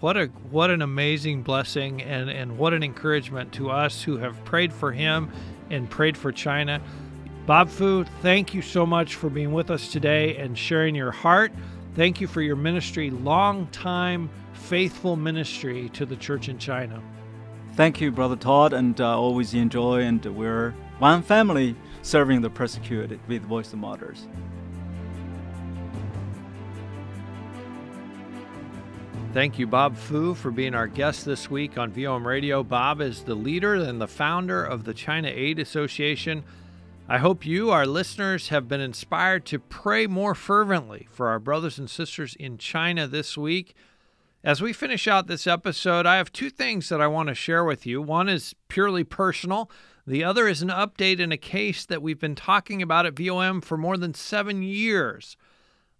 What 0.00 0.16
a 0.16 0.26
what 0.50 0.70
an 0.70 0.80
amazing 0.80 1.42
blessing 1.42 2.02
and, 2.02 2.30
and 2.30 2.56
what 2.56 2.72
an 2.72 2.82
encouragement 2.82 3.52
to 3.54 3.70
us 3.70 4.02
who 4.02 4.16
have 4.16 4.42
prayed 4.46 4.72
for 4.72 4.92
him 4.92 5.30
and 5.68 5.90
prayed 5.90 6.16
for 6.16 6.32
China. 6.32 6.80
Bob 7.46 7.68
Fu, 7.68 8.04
thank 8.22 8.54
you 8.54 8.62
so 8.62 8.86
much 8.86 9.16
for 9.16 9.28
being 9.28 9.52
with 9.52 9.70
us 9.70 9.92
today 9.92 10.36
and 10.36 10.56
sharing 10.56 10.94
your 10.94 11.10
heart. 11.10 11.52
Thank 12.00 12.18
you 12.18 12.28
for 12.28 12.40
your 12.40 12.56
ministry, 12.56 13.10
long 13.10 13.66
time, 13.66 14.30
faithful 14.54 15.16
ministry 15.16 15.90
to 15.90 16.06
the 16.06 16.16
church 16.16 16.48
in 16.48 16.56
China. 16.56 17.02
Thank 17.74 18.00
you, 18.00 18.10
Brother 18.10 18.36
Todd, 18.36 18.72
and 18.72 18.98
uh, 18.98 19.20
always 19.20 19.52
enjoy, 19.52 20.00
and 20.00 20.24
we're 20.24 20.70
one 20.98 21.22
family 21.22 21.76
serving 22.00 22.40
the 22.40 22.48
persecuted 22.48 23.20
with 23.28 23.42
Voice 23.42 23.74
of 23.74 23.80
Martyrs. 23.80 24.26
Thank 29.34 29.58
you, 29.58 29.66
Bob 29.66 29.94
Fu, 29.94 30.34
for 30.34 30.50
being 30.50 30.74
our 30.74 30.86
guest 30.86 31.26
this 31.26 31.50
week 31.50 31.76
on 31.76 31.92
VOM 31.92 32.26
Radio. 32.26 32.62
Bob 32.62 33.02
is 33.02 33.24
the 33.24 33.34
leader 33.34 33.74
and 33.74 34.00
the 34.00 34.08
founder 34.08 34.64
of 34.64 34.84
the 34.84 34.94
China 34.94 35.28
Aid 35.28 35.58
Association. 35.58 36.44
I 37.12 37.18
hope 37.18 37.44
you, 37.44 37.72
our 37.72 37.86
listeners, 37.86 38.50
have 38.50 38.68
been 38.68 38.80
inspired 38.80 39.44
to 39.46 39.58
pray 39.58 40.06
more 40.06 40.32
fervently 40.32 41.08
for 41.10 41.26
our 41.28 41.40
brothers 41.40 41.76
and 41.76 41.90
sisters 41.90 42.36
in 42.38 42.56
China 42.56 43.08
this 43.08 43.36
week. 43.36 43.74
As 44.44 44.62
we 44.62 44.72
finish 44.72 45.08
out 45.08 45.26
this 45.26 45.44
episode, 45.44 46.06
I 46.06 46.18
have 46.18 46.30
two 46.30 46.50
things 46.50 46.88
that 46.88 47.00
I 47.00 47.08
want 47.08 47.28
to 47.28 47.34
share 47.34 47.64
with 47.64 47.84
you. 47.84 48.00
One 48.00 48.28
is 48.28 48.54
purely 48.68 49.02
personal, 49.02 49.68
the 50.06 50.22
other 50.22 50.46
is 50.46 50.62
an 50.62 50.68
update 50.68 51.18
in 51.18 51.32
a 51.32 51.36
case 51.36 51.84
that 51.84 52.00
we've 52.00 52.20
been 52.20 52.36
talking 52.36 52.80
about 52.80 53.06
at 53.06 53.14
VOM 53.14 53.60
for 53.60 53.76
more 53.76 53.96
than 53.96 54.14
seven 54.14 54.62
years. 54.62 55.36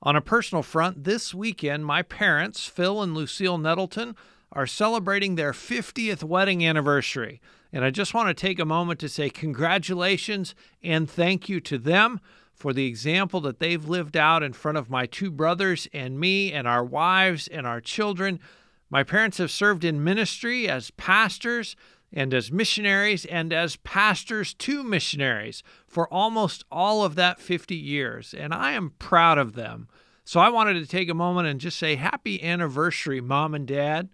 On 0.05 0.14
a 0.14 0.20
personal 0.20 0.62
front, 0.62 1.03
this 1.03 1.35
weekend, 1.35 1.87
my 1.87 2.03
parents, 2.03 2.66
Phil 2.66 3.03
and 3.03 3.16
Lucille 3.16 3.59
Nettleton, 3.59 4.14
are 4.53 4.67
celebrating 4.67 5.35
their 5.35 5.53
50th 5.53 6.23
wedding 6.23 6.67
anniversary. 6.67 7.41
And 7.73 7.85
I 7.85 7.91
just 7.91 8.15
want 8.15 8.29
to 8.29 8.35
take 8.35 8.59
a 8.59 8.65
moment 8.65 8.99
to 9.01 9.09
say 9.09 9.31
congratulations 9.31 10.55
and 10.83 11.09
thank 11.09 11.49
you 11.49 11.61
to 11.61 11.79
them 11.79 12.21
for 12.53 12.73
the 12.73 12.87
example 12.87 13.41
that 13.41 13.59
they've 13.59 13.89
lived 13.89 14.17
out 14.17 14.43
in 14.43 14.53
front 14.53 14.77
of 14.77 14.91
my 14.91 15.07
two 15.07 15.31
brothers 15.31 15.89
and 15.93 16.21
me 16.21 16.53
and 16.53 16.69
our 16.69 16.85
wives 16.85 17.49
and 17.49 17.67
our 17.67 17.81
children. 17.81 18.39
My 18.91 19.03
parents 19.03 19.39
have 19.39 19.51
served 19.51 19.85
in 19.85 20.05
ministry 20.05 20.69
as 20.69 20.91
pastors 20.91 21.77
and 22.13 22.35
as 22.35 22.51
missionaries 22.51 23.25
and 23.25 23.53
as 23.53 23.77
pastors 23.77 24.53
to 24.55 24.83
missionaries 24.83 25.63
for 25.87 26.13
almost 26.13 26.65
all 26.71 27.05
of 27.05 27.15
that 27.15 27.41
50 27.41 27.75
years. 27.75 28.35
And 28.35 28.53
I 28.53 28.73
am 28.73 28.95
proud 28.99 29.39
of 29.39 29.55
them. 29.55 29.89
So 30.25 30.41
I 30.41 30.49
wanted 30.49 30.75
to 30.75 30.87
take 30.87 31.09
a 31.09 31.15
moment 31.15 31.49
and 31.49 31.61
just 31.61 31.79
say 31.79 31.97
happy 31.97 32.43
anniversary, 32.43 33.21
mom 33.21 33.55
and 33.55 33.67
dad. 33.67 34.09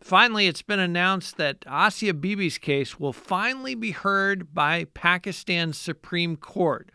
Finally, 0.00 0.46
it's 0.46 0.62
been 0.62 0.80
announced 0.80 1.36
that 1.36 1.64
Asia 1.70 2.14
Bibi's 2.14 2.56
case 2.56 2.98
will 2.98 3.12
finally 3.12 3.74
be 3.74 3.90
heard 3.90 4.54
by 4.54 4.84
Pakistan's 4.94 5.76
Supreme 5.76 6.36
Court. 6.36 6.90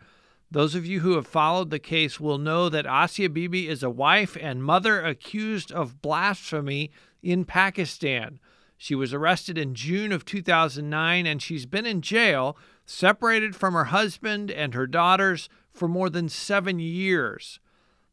Those 0.50 0.74
of 0.74 0.84
you 0.84 1.00
who 1.00 1.14
have 1.14 1.26
followed 1.26 1.70
the 1.70 1.78
case 1.78 2.18
will 2.18 2.38
know 2.38 2.68
that 2.68 2.86
Asia 2.86 3.28
Bibi 3.28 3.68
is 3.68 3.82
a 3.82 3.90
wife 3.90 4.36
and 4.40 4.62
mother 4.62 5.02
accused 5.04 5.70
of 5.70 6.02
blasphemy 6.02 6.90
in 7.22 7.44
Pakistan. 7.44 8.40
She 8.76 8.94
was 8.94 9.14
arrested 9.14 9.56
in 9.56 9.74
June 9.74 10.12
of 10.12 10.24
2009 10.24 11.26
and 11.26 11.40
she's 11.40 11.66
been 11.66 11.86
in 11.86 12.02
jail, 12.02 12.56
separated 12.84 13.56
from 13.56 13.74
her 13.74 13.86
husband 13.86 14.50
and 14.50 14.74
her 14.74 14.86
daughters 14.86 15.48
for 15.72 15.88
more 15.88 16.10
than 16.10 16.28
seven 16.28 16.78
years. 16.80 17.60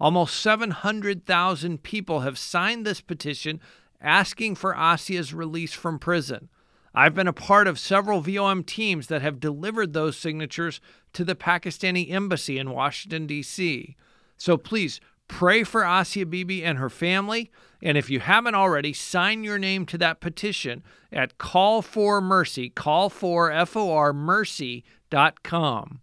Almost 0.03 0.41
700,000 0.41 1.81
people 1.81 2.19
have 2.19 2.37
signed 2.37 2.85
this 2.85 2.99
petition 2.99 3.61
asking 4.01 4.55
for 4.55 4.75
Asia's 4.75 5.33
release 5.33 5.71
from 5.71 5.97
prison. 5.97 6.49
I've 6.93 7.15
been 7.15 7.29
a 7.29 7.31
part 7.31 7.67
of 7.67 7.79
several 7.79 8.19
VOM 8.19 8.65
teams 8.65 9.07
that 9.07 9.21
have 9.21 9.39
delivered 9.39 9.93
those 9.93 10.17
signatures 10.17 10.81
to 11.13 11.23
the 11.23 11.35
Pakistani 11.35 12.11
embassy 12.11 12.59
in 12.59 12.71
Washington, 12.71 13.27
D.C. 13.27 13.95
So 14.35 14.57
please 14.57 14.99
pray 15.29 15.63
for 15.63 15.85
Asia 15.85 16.25
Bibi 16.25 16.65
and 16.65 16.79
her 16.79 16.89
family. 16.89 17.49
And 17.81 17.97
if 17.97 18.09
you 18.09 18.19
haven't 18.19 18.55
already, 18.55 18.91
sign 18.91 19.45
your 19.45 19.57
name 19.57 19.85
to 19.85 19.97
that 19.99 20.19
petition 20.19 20.83
at 21.13 21.37
Call 21.37 21.81
for 21.81 22.19
Mercy, 22.19 22.67
call 22.67 23.09
for 23.09 23.49
F 23.49 23.77
O 23.77 23.93
R 23.93 24.11
mercy.com. 24.11 26.01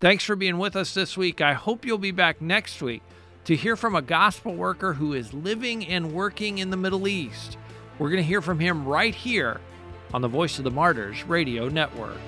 Thanks 0.00 0.22
for 0.22 0.36
being 0.36 0.58
with 0.58 0.76
us 0.76 0.94
this 0.94 1.16
week. 1.16 1.40
I 1.40 1.54
hope 1.54 1.84
you'll 1.84 1.98
be 1.98 2.12
back 2.12 2.40
next 2.40 2.80
week 2.80 3.02
to 3.44 3.56
hear 3.56 3.76
from 3.76 3.94
a 3.94 4.02
gospel 4.02 4.54
worker 4.54 4.92
who 4.94 5.12
is 5.14 5.34
living 5.34 5.86
and 5.86 6.12
working 6.12 6.58
in 6.58 6.70
the 6.70 6.76
Middle 6.76 7.08
East. 7.08 7.58
We're 7.98 8.10
going 8.10 8.22
to 8.22 8.26
hear 8.26 8.40
from 8.40 8.60
him 8.60 8.86
right 8.86 9.14
here 9.14 9.60
on 10.14 10.22
the 10.22 10.28
Voice 10.28 10.58
of 10.58 10.64
the 10.64 10.70
Martyrs 10.70 11.24
Radio 11.24 11.68
Network. 11.68 12.18